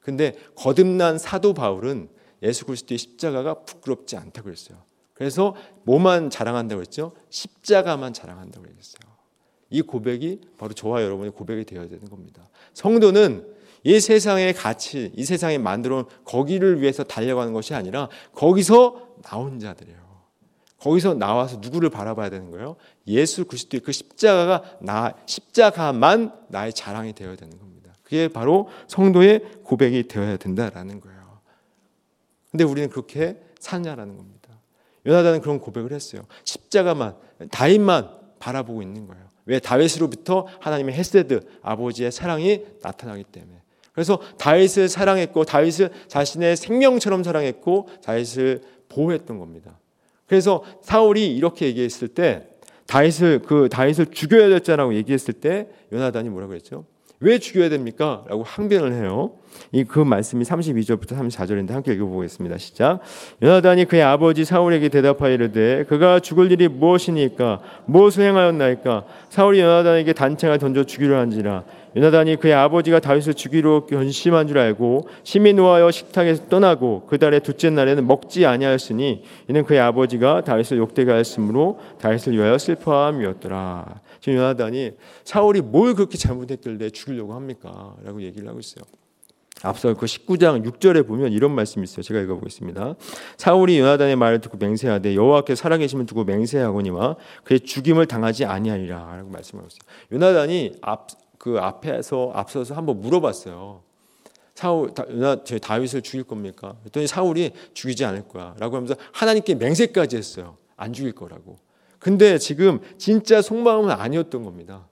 근데 0.00 0.36
거듭난 0.56 1.18
사도 1.18 1.54
바울은 1.54 2.08
예수 2.42 2.64
그리스도의 2.66 2.98
십자가가 2.98 3.64
부끄럽지 3.64 4.16
않다고 4.16 4.44
그랬어요. 4.44 4.78
그래서 5.14 5.56
뭐만 5.84 6.30
자랑한다고 6.30 6.82
했죠? 6.82 7.12
십자가만 7.30 8.12
자랑한다고 8.12 8.66
그랬어요. 8.66 9.16
이 9.70 9.82
고백이 9.82 10.40
바로 10.58 10.74
저와 10.74 11.02
여러분의 11.02 11.32
고백이 11.32 11.64
되어야 11.64 11.88
되는 11.88 12.08
겁니다. 12.08 12.48
성도는 12.74 13.54
이 13.82 14.00
세상의 14.00 14.52
가치, 14.54 15.12
이 15.14 15.24
세상에 15.24 15.58
만들어 15.58 15.98
온 15.98 16.04
거기를 16.24 16.80
위해서 16.80 17.02
달려가는 17.04 17.52
것이 17.52 17.74
아니라 17.74 18.08
거기서 18.34 19.14
나온 19.22 19.58
자들이에요. 19.58 20.05
거기서 20.80 21.14
나와서 21.14 21.58
누구를 21.60 21.90
바라봐야 21.90 22.30
되는 22.30 22.50
거예요? 22.50 22.76
예수 23.06 23.44
그리스도의 23.44 23.80
그 23.80 23.92
십자가가 23.92 24.62
나 24.80 25.14
십자가만 25.26 26.32
나의 26.48 26.72
자랑이 26.72 27.12
되어야 27.12 27.36
되는 27.36 27.58
겁니다. 27.58 27.94
그게 28.02 28.28
바로 28.28 28.68
성도의 28.88 29.40
고백이 29.64 30.08
되어야 30.08 30.36
된다라는 30.36 31.00
거예요. 31.00 31.40
근데 32.50 32.64
우리는 32.64 32.88
그렇게 32.88 33.40
사냐라는 33.58 34.16
겁니다. 34.16 34.36
요나단은 35.06 35.40
그런 35.40 35.60
고백을 35.60 35.92
했어요. 35.92 36.22
십자가만 36.44 37.16
다윗만 37.50 38.10
바라보고 38.38 38.82
있는 38.82 39.06
거예요. 39.06 39.24
왜 39.46 39.58
다윗으로부터 39.60 40.46
하나님의 40.60 40.94
헤세드 40.94 41.40
아버지의 41.62 42.12
사랑이 42.12 42.64
나타나기 42.82 43.24
때문에. 43.24 43.60
그래서 43.92 44.20
다윗을 44.38 44.88
사랑했고 44.88 45.44
다윗을 45.44 45.90
자신의 46.08 46.56
생명처럼 46.56 47.22
사랑했고 47.22 47.88
다윗을 48.04 48.62
보호했던 48.88 49.38
겁니다. 49.38 49.78
그래서 50.26 50.62
사울이 50.82 51.34
이렇게 51.34 51.66
얘기했을 51.66 52.08
때 52.08 52.48
다윗을 52.86 53.40
그 53.40 53.68
다윗을 53.68 54.06
죽여야 54.06 54.48
될 54.48 54.60
자라고 54.60 54.94
얘기했을 54.94 55.34
때 55.34 55.68
요나단이 55.92 56.28
뭐라고 56.28 56.54
했죠? 56.54 56.84
왜 57.20 57.38
죽여야 57.38 57.68
됩니까? 57.70 58.24
라고 58.28 58.42
항변을 58.42 58.92
해요. 58.92 59.32
이 59.72 59.84
그 59.84 60.00
말씀이 60.00 60.44
32절부터 60.44 61.12
34절인데 61.18 61.70
함께 61.70 61.94
읽어보겠습니다. 61.94 62.58
시작. 62.58 63.00
요나단이 63.42 63.86
그의 63.86 64.02
아버지 64.02 64.44
사울에게 64.44 64.90
대답하여 64.90 65.32
이르되 65.32 65.84
그가 65.84 66.20
죽을 66.20 66.52
일이 66.52 66.68
무엇이니까 66.68 67.60
무엇을 67.86 68.24
행하였나이까 68.24 69.04
사울이 69.30 69.60
요나단에게 69.60 70.12
단창을 70.12 70.58
던져 70.58 70.84
죽이려 70.84 71.18
한지라 71.18 71.64
요나단이 71.96 72.36
그의 72.36 72.52
아버지가 72.52 73.00
다윗을 73.00 73.34
죽이로 73.34 73.86
결심한 73.86 74.46
줄 74.46 74.58
알고 74.58 75.08
심히 75.24 75.54
노하여 75.54 75.90
식탁에서 75.90 76.48
떠나고 76.48 77.06
그 77.06 77.18
달의 77.18 77.40
둘째 77.40 77.70
날에는 77.70 78.06
먹지 78.06 78.44
아니하였으니 78.44 79.22
이는 79.48 79.64
그의 79.64 79.80
아버지가 79.80 80.44
다윗을 80.44 80.76
욕되게 80.76 81.10
하였으므로 81.10 81.80
다윗을 81.98 82.34
위하여 82.34 82.58
슬퍼함이었더라. 82.58 84.00
지금 84.20 84.38
요나단이 84.38 84.92
사울이 85.24 85.62
뭘 85.62 85.94
그렇게 85.94 86.18
잘못했길래 86.18 86.90
죽이려고 86.90 87.32
합니까? 87.32 87.94
라고 88.04 88.20
얘기를 88.22 88.46
하고 88.46 88.60
있어요. 88.60 88.84
앞서 89.62 89.94
그 89.94 90.04
19장 90.04 90.64
6절에 90.66 91.06
보면 91.06 91.32
이런 91.32 91.52
말씀이 91.52 91.84
있어요. 91.84 92.02
제가 92.02 92.20
읽어보겠습니다. 92.20 92.94
사울이 93.38 93.78
요나단의 93.78 94.16
말을 94.16 94.40
듣고 94.42 94.58
맹세하되 94.58 95.14
여호와께 95.14 95.54
살아계심을 95.54 96.04
두고 96.04 96.24
맹세하거니와 96.24 97.16
그의 97.44 97.60
죽임을 97.60 98.04
당하지 98.06 98.44
아니하리라라고 98.44 99.30
말씀하고 99.30 99.68
있어요. 99.68 99.78
요나단이 100.12 100.72
앞 100.82 101.08
그 101.46 101.60
앞에서 101.60 102.32
앞서서 102.34 102.74
한번 102.74 103.00
물어봤어요. 103.00 103.80
사울 104.56 104.90
제 105.44 105.60
다윗을 105.60 106.02
죽일 106.02 106.24
겁니까? 106.24 106.74
그랬더니 106.80 107.06
사울이 107.06 107.52
죽이지 107.72 108.04
않을 108.04 108.26
거야라고 108.26 108.74
하면서 108.74 108.96
하나님께 109.12 109.54
맹세까지 109.54 110.16
했어요. 110.16 110.56
안 110.74 110.92
죽일 110.92 111.12
거라고. 111.12 111.58
근데 112.00 112.38
지금 112.38 112.80
진짜 112.98 113.40
속마음은 113.40 113.92
아니었던 113.92 114.42
겁니다. 114.42 114.88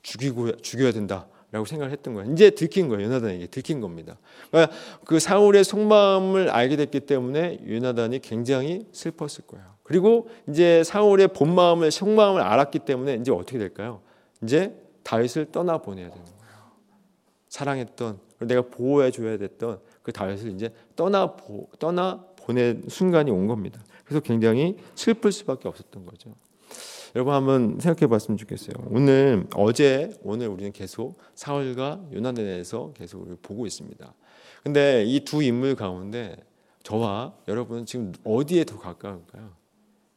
죽이고 0.00 0.56
죽여야 0.62 0.92
된다 0.92 1.26
라고 1.52 1.66
생각을 1.66 1.92
했던 1.92 2.14
거예요. 2.14 2.32
이제 2.32 2.48
들킨 2.48 2.88
거예요. 2.88 3.04
요나단에게 3.04 3.48
들킨 3.48 3.82
겁니다. 3.82 4.16
그러니까 4.50 4.74
그 5.04 5.20
사울의 5.20 5.64
속마음을 5.64 6.48
알게 6.48 6.76
됐기 6.76 7.00
때문에 7.00 7.60
요나단이 7.68 8.20
굉장히 8.20 8.86
슬펐을 8.92 9.46
거예요. 9.46 9.66
그리고 9.82 10.30
이제 10.48 10.82
사울의 10.82 11.28
본 11.34 11.54
마음을 11.54 11.90
속마음을 11.90 12.40
알았기 12.40 12.78
때문에 12.78 13.16
이제 13.16 13.30
어떻게 13.30 13.58
될까요? 13.58 14.00
이제 14.42 14.74
다윗을 15.02 15.52
떠나 15.52 15.78
보내야 15.78 16.10
되는 16.10 16.24
거예요. 16.24 16.40
사랑했던 17.48 18.20
내가 18.40 18.62
보호해 18.62 19.10
줘야 19.10 19.36
됐던 19.36 19.80
그 20.02 20.12
다윗을 20.12 20.52
이제 20.52 20.72
떠나 20.96 21.36
보, 21.36 21.68
떠나 21.78 22.24
보낸 22.36 22.82
순간이 22.88 23.30
온 23.30 23.46
겁니다. 23.46 23.82
그래서 24.04 24.20
굉장히 24.20 24.76
슬플 24.94 25.30
수밖에 25.32 25.68
없었던 25.68 26.06
거죠. 26.06 26.34
여러분 27.16 27.34
한번 27.34 27.78
생각해 27.80 28.06
봤으면 28.08 28.38
좋겠어요. 28.38 28.74
오늘 28.88 29.46
어제 29.56 30.16
오늘 30.22 30.48
우리는 30.48 30.70
계속 30.72 31.18
사울과 31.34 32.00
요나단에 32.12 32.46
대해서 32.46 32.92
계속 32.94 33.26
보고 33.42 33.66
있습니다. 33.66 34.14
근데 34.62 35.04
이 35.04 35.24
두 35.24 35.42
인물 35.42 35.74
가운데 35.74 36.36
저와 36.82 37.34
여러분은 37.48 37.84
지금 37.86 38.12
어디에 38.24 38.64
더 38.64 38.78
가까울까요? 38.78 39.50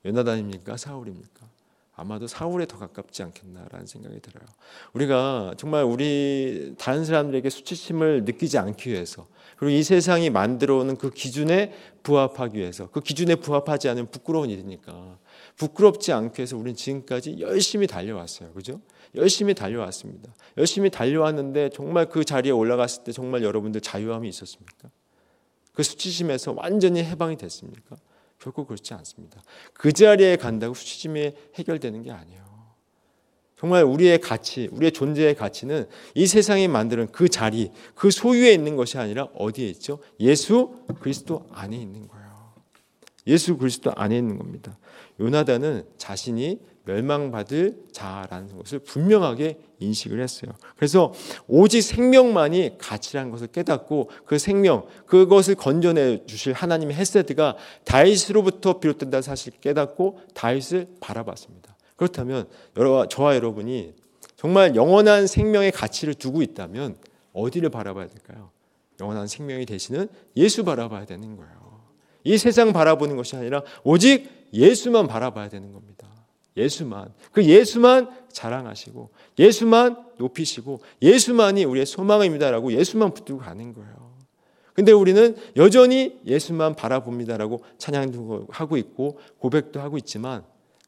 요나단입니까? 0.05 0.77
사울입니까? 0.77 1.47
아마도 1.95 2.25
사울에 2.25 2.65
더 2.65 2.79
가깝지 2.79 3.21
않겠나라는 3.21 3.85
생각이 3.85 4.19
들어요. 4.19 4.45
우리가 4.93 5.53
정말 5.57 5.83
우리 5.83 6.73
다른 6.79 7.05
사람들에게 7.05 7.49
수치심을 7.49 8.25
느끼지 8.25 8.57
않기 8.57 8.89
위해서 8.89 9.27
그리고 9.57 9.75
이 9.77 9.83
세상이 9.83 10.31
만들어 10.31 10.77
오는 10.77 10.95
그 10.97 11.11
기준에 11.11 11.71
부합하기 12.01 12.57
위해서 12.57 12.89
그 12.89 12.99
기준에 12.99 13.35
부합하지 13.35 13.89
않은 13.89 14.09
부끄러운 14.09 14.49
일이니까 14.49 15.19
부끄럽지 15.55 16.11
않게 16.11 16.41
해서 16.41 16.57
우리는 16.57 16.75
지금까지 16.75 17.37
열심히 17.39 17.85
달려왔어요. 17.85 18.53
그죠? 18.53 18.81
열심히 19.15 19.53
달려왔습니다. 19.53 20.33
열심히 20.57 20.89
달려왔는데 20.89 21.69
정말 21.69 22.09
그 22.09 22.25
자리에 22.25 22.51
올라갔을 22.51 23.03
때 23.03 23.11
정말 23.11 23.43
여러분들 23.43 23.81
자유함이 23.81 24.27
있었습니까? 24.29 24.89
그 25.73 25.83
수치심에서 25.83 26.53
완전히 26.57 27.03
해방이 27.03 27.37
됐습니까? 27.37 27.97
결코 28.43 28.65
그렇지 28.65 28.93
않습니다. 28.93 29.41
그 29.73 29.93
자리에 29.93 30.35
간다고 30.35 30.73
수치심이 30.73 31.33
해결되는 31.55 32.03
게 32.03 32.11
아니에요. 32.11 32.43
정말 33.57 33.85
우리의 33.85 34.19
가치, 34.19 34.67
우리의 34.73 34.91
존재의 34.91 35.35
가치는 35.35 35.87
이 36.15 36.27
세상이 36.27 36.67
만드는 36.67 37.13
그 37.13 37.29
자리, 37.29 37.71
그 37.95 38.11
소유에 38.11 38.51
있는 38.51 38.75
것이 38.75 38.97
아니라 38.97 39.29
어디에 39.35 39.69
있죠? 39.69 39.99
예수 40.19 40.83
그리스도 40.99 41.47
안에 41.53 41.77
있는 41.77 42.05
거예요. 42.09 42.53
예수 43.27 43.55
그리스도 43.57 43.93
안에 43.95 44.17
있는 44.17 44.37
겁니다. 44.37 44.77
요나단은 45.21 45.85
자신이 45.97 46.59
멸망받을 46.85 47.77
자라는 47.91 48.57
것을 48.57 48.79
분명하게 48.79 49.59
인식을 49.79 50.21
했어요. 50.21 50.51
그래서 50.75 51.13
오직 51.47 51.81
생명만이 51.81 52.77
가치라는 52.77 53.31
것을 53.31 53.47
깨닫고 53.47 54.09
그 54.25 54.37
생명, 54.37 54.85
그것을 55.05 55.55
건져내 55.55 56.25
주실 56.25 56.53
하나님의 56.53 56.95
헤세드가 56.95 57.55
다윗으로부터 57.85 58.79
비롯된다는 58.79 59.21
사실을 59.21 59.59
깨닫고 59.59 60.19
다윗을 60.33 60.87
바라봤습니다. 60.99 61.75
그렇다면 61.95 62.47
저와 63.09 63.35
여러분이 63.35 63.93
정말 64.35 64.75
영원한 64.75 65.25
생명의 65.25 65.71
가치를 65.71 66.15
두고 66.15 66.41
있다면 66.41 66.97
어디를 67.31 67.69
바라봐야 67.69 68.07
될까요? 68.07 68.51
영원한 68.99 69.27
생명이 69.27 69.65
되시는 69.65 70.09
예수 70.35 70.63
바라봐야 70.63 71.05
되는 71.05 71.37
거예요. 71.37 71.81
이 72.25 72.37
세상 72.37 72.73
바라보는 72.73 73.15
것이 73.15 73.35
아니라 73.35 73.63
오직 73.83 74.29
예수만 74.53 75.07
바라봐야 75.07 75.49
되는 75.49 75.71
겁니다. 75.71 76.07
예수만. 76.55 77.13
그 77.31 77.43
예수만 77.43 78.09
자랑하시고 78.31 79.09
예수만 79.39 80.05
높이시고 80.17 80.81
예수만이 81.01 81.65
우리의 81.65 81.85
소망입니다라고 81.85 82.73
예수만 82.73 83.13
붙들고 83.13 83.41
가는 83.41 83.73
거예요. 83.73 84.13
근데 84.73 84.91
우리는 84.91 85.35
여전히 85.55 86.19
예수만 86.25 86.75
바라봅니다라고 86.75 87.61
찬양도 87.77 88.47
하고 88.49 88.77
있고 88.77 89.19
고백도 89.37 89.79
하고 89.79 89.97
있지만 89.97 90.43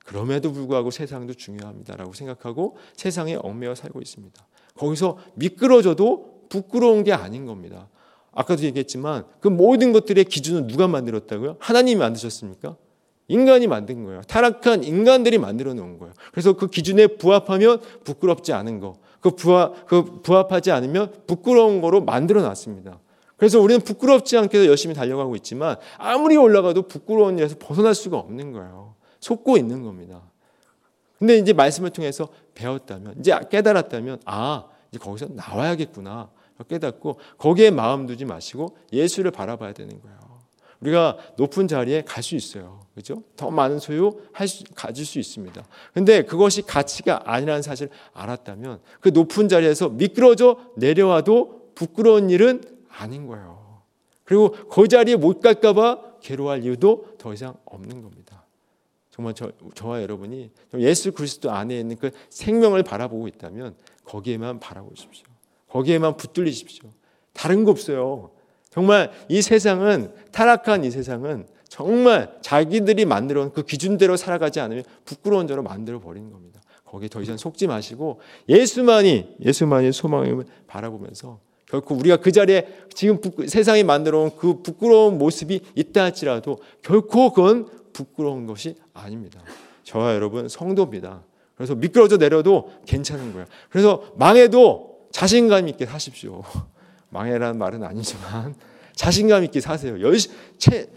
그럼에도 0.06 0.52
불구하고 0.52 0.92
세상도 0.92 1.34
중요합니다라고 1.34 2.14
생각하고 2.14 2.78
세상에 2.96 3.36
얽매여 3.36 3.76
살고 3.76 4.02
있습니다. 4.02 4.48
거기서 4.76 5.18
미끄러져도 5.36 6.46
부끄러운 6.50 7.04
게 7.04 7.14
아닌 7.14 7.46
겁니다. 7.46 7.90
아까도 8.32 8.64
얘기했지만 8.64 9.26
그 9.40 9.48
모든 9.48 9.94
것들의 9.94 10.26
기준은 10.26 10.68
누가 10.68 10.88
만들었다고요? 10.88 11.58
하나님이 11.60 12.00
만드셨습니까? 12.00 12.78
인간이 13.28 13.68
만든 13.68 14.04
거예요. 14.06 14.22
타락한 14.22 14.84
인간들이 14.84 15.38
만들어 15.38 15.74
놓은 15.74 15.98
거예요. 15.98 16.14
그래서 16.32 16.54
그 16.54 16.68
기준에 16.68 17.08
부합하면 17.08 17.82
부끄럽지 18.04 18.54
않은 18.54 18.80
거, 18.80 18.98
그 19.20 19.32
부합, 19.32 19.86
그 19.88 20.22
부합하지 20.22 20.72
않으면 20.72 21.12
부끄러운 21.26 21.82
거로 21.82 22.02
만들어 22.02 22.42
놨습니다. 22.42 23.00
그래서 23.38 23.60
우리는 23.60 23.82
부끄럽지 23.82 24.38
않게 24.38 24.66
열심히 24.68 24.94
달려가고 24.96 25.36
있지만 25.38 25.76
아무리 25.98 26.38
올라가도 26.38 26.84
부끄러운 26.84 27.38
일에서 27.38 27.56
벗어날 27.60 27.96
수가 27.96 28.18
없는 28.18 28.52
거예요. 28.52 28.96
속고 29.20 29.58
있는 29.58 29.82
겁니다. 29.84 30.22
근데 31.18 31.38
이제 31.38 31.54
말씀을 31.54 31.90
통해서 31.90 32.28
배웠다면, 32.54 33.16
이제 33.20 33.34
깨달았다면, 33.50 34.22
아, 34.26 34.66
이제 34.92 35.00
거기서 35.00 35.28
나와야겠구나. 35.34 36.30
깨닫고 36.70 37.20
거기에 37.38 37.70
마음 37.72 38.08
두지 38.08 38.24
마시고 38.24 38.78
예수를 38.94 39.32
바라봐야 39.32 39.74
되는 39.74 40.00
거예요. 40.02 40.18
우리가 40.80 41.18
높은 41.38 41.68
자리에 41.68 42.04
갈 42.04 42.24
수 42.24 42.36
있어요. 42.36 42.85
그죠? 42.96 43.24
더 43.36 43.52
많은 43.52 43.80
소유 43.80 44.22
할 44.32 44.48
수, 44.48 44.64
가질 44.74 45.06
수 45.06 45.20
있습니다. 45.20 45.64
근데 45.94 46.24
그것이 46.24 46.62
가치가 46.62 47.22
아니라는 47.26 47.62
사실을 47.62 47.92
알았다면 48.14 48.80
그 49.02 49.10
높은 49.10 49.50
자리에서 49.50 49.90
미끄러져 49.90 50.58
내려와도 50.78 51.72
부끄러운 51.76 52.30
일은 52.30 52.64
아닌 52.88 53.28
거예요. 53.28 53.82
그리고 54.24 54.52
그 54.52 54.88
자리에 54.88 55.18
못 55.18 55.42
갈까봐 55.42 56.20
괴로워할 56.22 56.64
이유도 56.64 57.16
더 57.18 57.34
이상 57.34 57.56
없는 57.66 58.02
겁니다. 58.02 58.46
정말 59.12 59.34
저, 59.34 59.52
저와 59.76 60.02
여러분이 60.02 60.52
예수 60.76 61.12
그리스도 61.12 61.52
안에 61.52 61.78
있는 61.78 61.98
그 61.98 62.12
생명을 62.30 62.84
바라보고 62.84 63.28
있다면 63.28 63.76
거기에만 64.06 64.60
바라보십시오. 64.62 65.26
거기에만 65.70 66.16
붙들리십시오. 66.16 66.90
다른 67.34 67.66
거 67.66 67.72
없어요. 67.72 68.32
정말 68.70 69.12
이 69.28 69.42
세상은 69.42 70.14
타락한 70.32 70.86
이 70.86 70.92
세상은 70.92 71.48
정말 71.68 72.38
자기들이 72.42 73.06
만들어 73.06 73.42
놓은 73.42 73.54
그 73.54 73.64
기준대로 73.64 74.18
살아가지 74.18 74.60
않으면 74.60 74.84
부끄러운 75.04 75.48
자로 75.48 75.64
만들어 75.64 76.00
버리는 76.00 76.32
겁니다. 76.32 76.62
거기에 76.86 77.10
더 77.10 77.22
이상 77.22 77.38
속지 77.38 77.68
마시고 77.68 78.20
예수만이 78.48 79.38
예수만이 79.42 79.92
소망을 79.92 80.46
바라보면서 80.68 81.40
결코 81.68 81.96
우리가 81.96 82.18
그 82.18 82.32
자리에 82.32 82.68
지금 82.94 83.20
세상이 83.48 83.84
만들어 83.84 84.20
놓은 84.20 84.32
그 84.38 84.62
부끄러운 84.62 85.18
모습이 85.18 85.62
있다 85.76 86.04
할지라도 86.04 86.60
결코 86.82 87.34
그건 87.34 87.68
부끄러운 87.92 88.46
것이 88.46 88.76
아닙니다. 88.94 89.42
저와 89.84 90.14
여러분 90.14 90.48
성도입니다. 90.48 91.24
그래서 91.56 91.76
미끄러져 91.76 92.18
내려도 92.18 92.72
괜찮은 92.86 93.34
거예요. 93.34 93.48
그래서 93.70 94.04
망해도 94.16 95.08
자신감 95.12 95.68
있게 95.70 95.86
사십시오. 95.86 96.44
망해라는 97.10 97.58
말은 97.58 97.84
아니지만 97.84 98.56
자신감 98.94 99.44
있게 99.46 99.62
사세요. 99.62 100.00
열시 100.02 100.30
채 100.58 100.88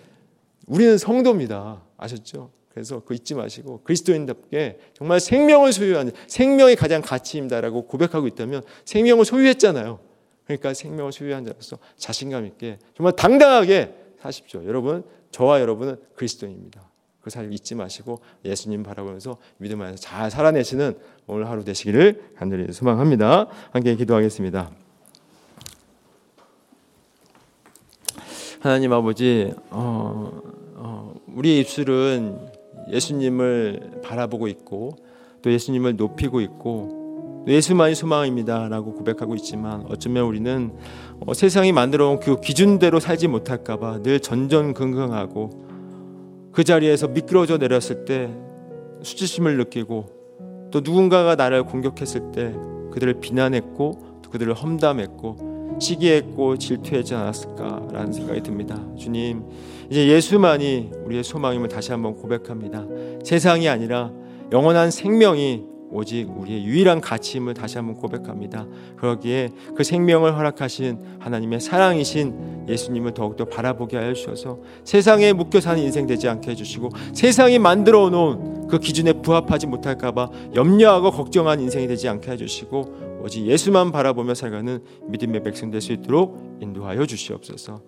우리는 0.69 0.99
성도입니다. 0.99 1.83
아셨죠? 1.97 2.51
그래서 2.73 3.03
그 3.05 3.15
잊지 3.15 3.35
마시고 3.35 3.81
그리스도인답게 3.83 4.79
정말 4.95 5.19
생명을 5.19 5.73
소유하는 5.73 6.13
생명이 6.29 6.77
가장 6.77 7.03
가치입니다라고 7.03 7.87
고백하고 7.87 8.29
있다면 8.29 8.63
생명을 8.85 9.25
소유했잖아요. 9.25 9.99
그러니까 10.45 10.75
생명을 10.75 11.13
소유한 11.13 11.45
자로서 11.45 11.79
자신감 11.97 12.47
있게 12.47 12.79
정말 12.97 13.17
당당하게 13.17 13.95
사십시오. 14.21 14.65
여러분, 14.65 15.05
저와 15.31 15.61
여러분은 15.61 15.97
그리스도인입니다. 16.15 16.89
그 17.21 17.31
사실 17.31 17.53
잊지 17.53 17.75
마시고 17.75 18.21
예수님 18.45 18.83
바라보면서 18.83 19.39
믿음 19.59 19.83
안에서 19.83 19.99
잘 19.99 20.31
살아내시는 20.31 20.99
오늘 21.27 21.49
하루 21.49 21.65
되시기를 21.65 22.33
간절히 22.37 22.73
소망합니다. 22.73 23.49
함께 23.73 23.95
기도하겠습니다. 23.97 24.71
하나님 28.61 28.93
아버지, 28.93 29.53
어, 29.71 30.43
어, 30.45 30.48
우리 31.39 31.61
입술은 31.61 32.37
예수님을 32.91 34.01
바라보고 34.03 34.49
있고 34.49 34.97
또 35.41 35.53
예수님을 35.53 35.95
높이고 35.95 36.41
있고 36.41 37.45
예수만이 37.47 37.95
소망입니다라고 37.95 38.95
고백하고 38.95 39.37
있지만 39.37 39.85
어쩌면 39.89 40.25
우리는 40.25 40.73
어, 41.21 41.35
세상이 41.35 41.71
만들어온 41.71 42.19
그 42.19 42.41
기준대로 42.41 42.99
살지 42.99 43.29
못할까봐 43.29 44.03
늘 44.03 44.19
전전긍긍하고 44.19 46.51
그 46.51 46.65
자리에서 46.65 47.07
미끄러져 47.07 47.59
내렸을 47.59 48.05
때 48.05 48.35
수치심을 49.05 49.59
느끼고 49.59 50.71
또 50.73 50.81
누군가가 50.81 51.37
나를 51.37 51.63
공격했을 51.63 52.33
때 52.33 52.53
그들을 52.91 53.21
비난했고 53.21 54.23
또 54.23 54.31
그들을 54.31 54.55
험담했고 54.55 55.48
시기했고 55.79 56.57
질투하지 56.57 57.15
않았을까라는 57.15 58.13
생각이 58.13 58.43
듭니다. 58.43 58.81
주님, 58.97 59.45
이제 59.91 60.09
예수만이 60.09 60.91
우리의 61.05 61.25
소망임을 61.25 61.69
다시 61.69 61.93
한번 61.93 62.15
고백합니다. 62.15 62.85
세상이 63.25 63.69
아니라 63.69 64.13
영원한 64.53 64.91
생명이 64.91 65.65
오직 65.91 66.29
우리의 66.37 66.65
유일한 66.65 67.01
가치임을 67.01 67.55
다시 67.55 67.79
한번 67.79 67.97
고백합니다. 67.97 68.67
그러기에 68.97 69.51
그 69.75 69.85
생명을 69.85 70.37
허락하신 70.37 70.99
하나님의 71.19 71.61
사랑이신 71.61 72.67
예수님을 72.69 73.15
더욱더 73.15 73.47
바라보게 73.47 73.97
하여 73.97 74.13
주셔서 74.13 74.59
세상에 74.85 75.33
묶여 75.33 75.61
사는 75.61 75.83
인생 75.83 76.07
되지 76.07 76.29
않게 76.29 76.51
해주시고 76.51 76.91
세상이 77.15 77.59
만들어 77.59 78.11
놓은 78.11 78.69
그 78.69 78.79
기준에 78.79 79.15
부합하지 79.15 79.67
못할까봐 79.67 80.31
염려하고 80.55 81.11
걱정한 81.11 81.61
인생이 81.61 81.87
되지 81.87 82.09
않게 82.09 82.33
해주시고 82.33 83.08
오직 83.21 83.47
예수만 83.47 83.91
바라보며 83.93 84.35
살아가는 84.35 84.83
믿음의 85.09 85.43
백성 85.43 85.71
될 85.71 85.81
수 85.81 85.93
있도록 85.93 86.59
인도하여 86.61 87.07
주시옵소서. 87.07 87.83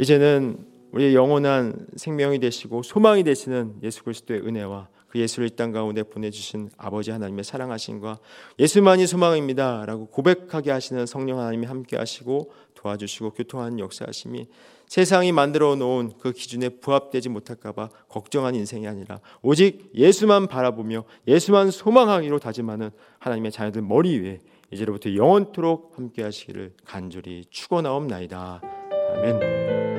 이제는 0.00 0.58
우리의 0.92 1.14
영원한 1.14 1.86
생명이 1.96 2.38
되시고 2.38 2.82
소망이 2.82 3.22
되시는 3.22 3.76
예수 3.82 4.02
그리스도의 4.04 4.40
은혜와 4.40 4.88
그 5.08 5.18
예수를 5.18 5.48
이 5.48 5.56
땅 5.56 5.72
가운데 5.72 6.02
보내주신 6.02 6.70
아버지 6.76 7.10
하나님의 7.10 7.44
사랑하심과 7.44 8.18
예수만이 8.58 9.06
소망입니다 9.06 9.84
라고 9.86 10.06
고백하게 10.06 10.70
하시는 10.70 11.06
성령 11.06 11.38
하나님이 11.40 11.66
함께 11.66 11.96
하시고 11.96 12.50
도와주시고 12.74 13.30
교통하는 13.32 13.78
역사하심이 13.78 14.48
세상이 14.86 15.32
만들어 15.32 15.76
놓은 15.76 16.12
그 16.20 16.32
기준에 16.32 16.68
부합되지 16.68 17.28
못할까봐 17.30 17.88
걱정한 18.08 18.54
인생이 18.54 18.86
아니라 18.86 19.20
오직 19.42 19.90
예수만 19.94 20.46
바라보며 20.46 21.04
예수만 21.26 21.70
소망하기로 21.70 22.38
다짐하는 22.38 22.90
하나님의 23.18 23.50
자녀들 23.52 23.82
머리 23.82 24.18
위에 24.20 24.38
이제로부터 24.70 25.14
영원토록 25.14 25.96
함께 25.96 26.22
하시기를 26.22 26.74
간절히 26.84 27.44
축원하옵나이다. 27.50 28.60
아멘. 29.14 29.97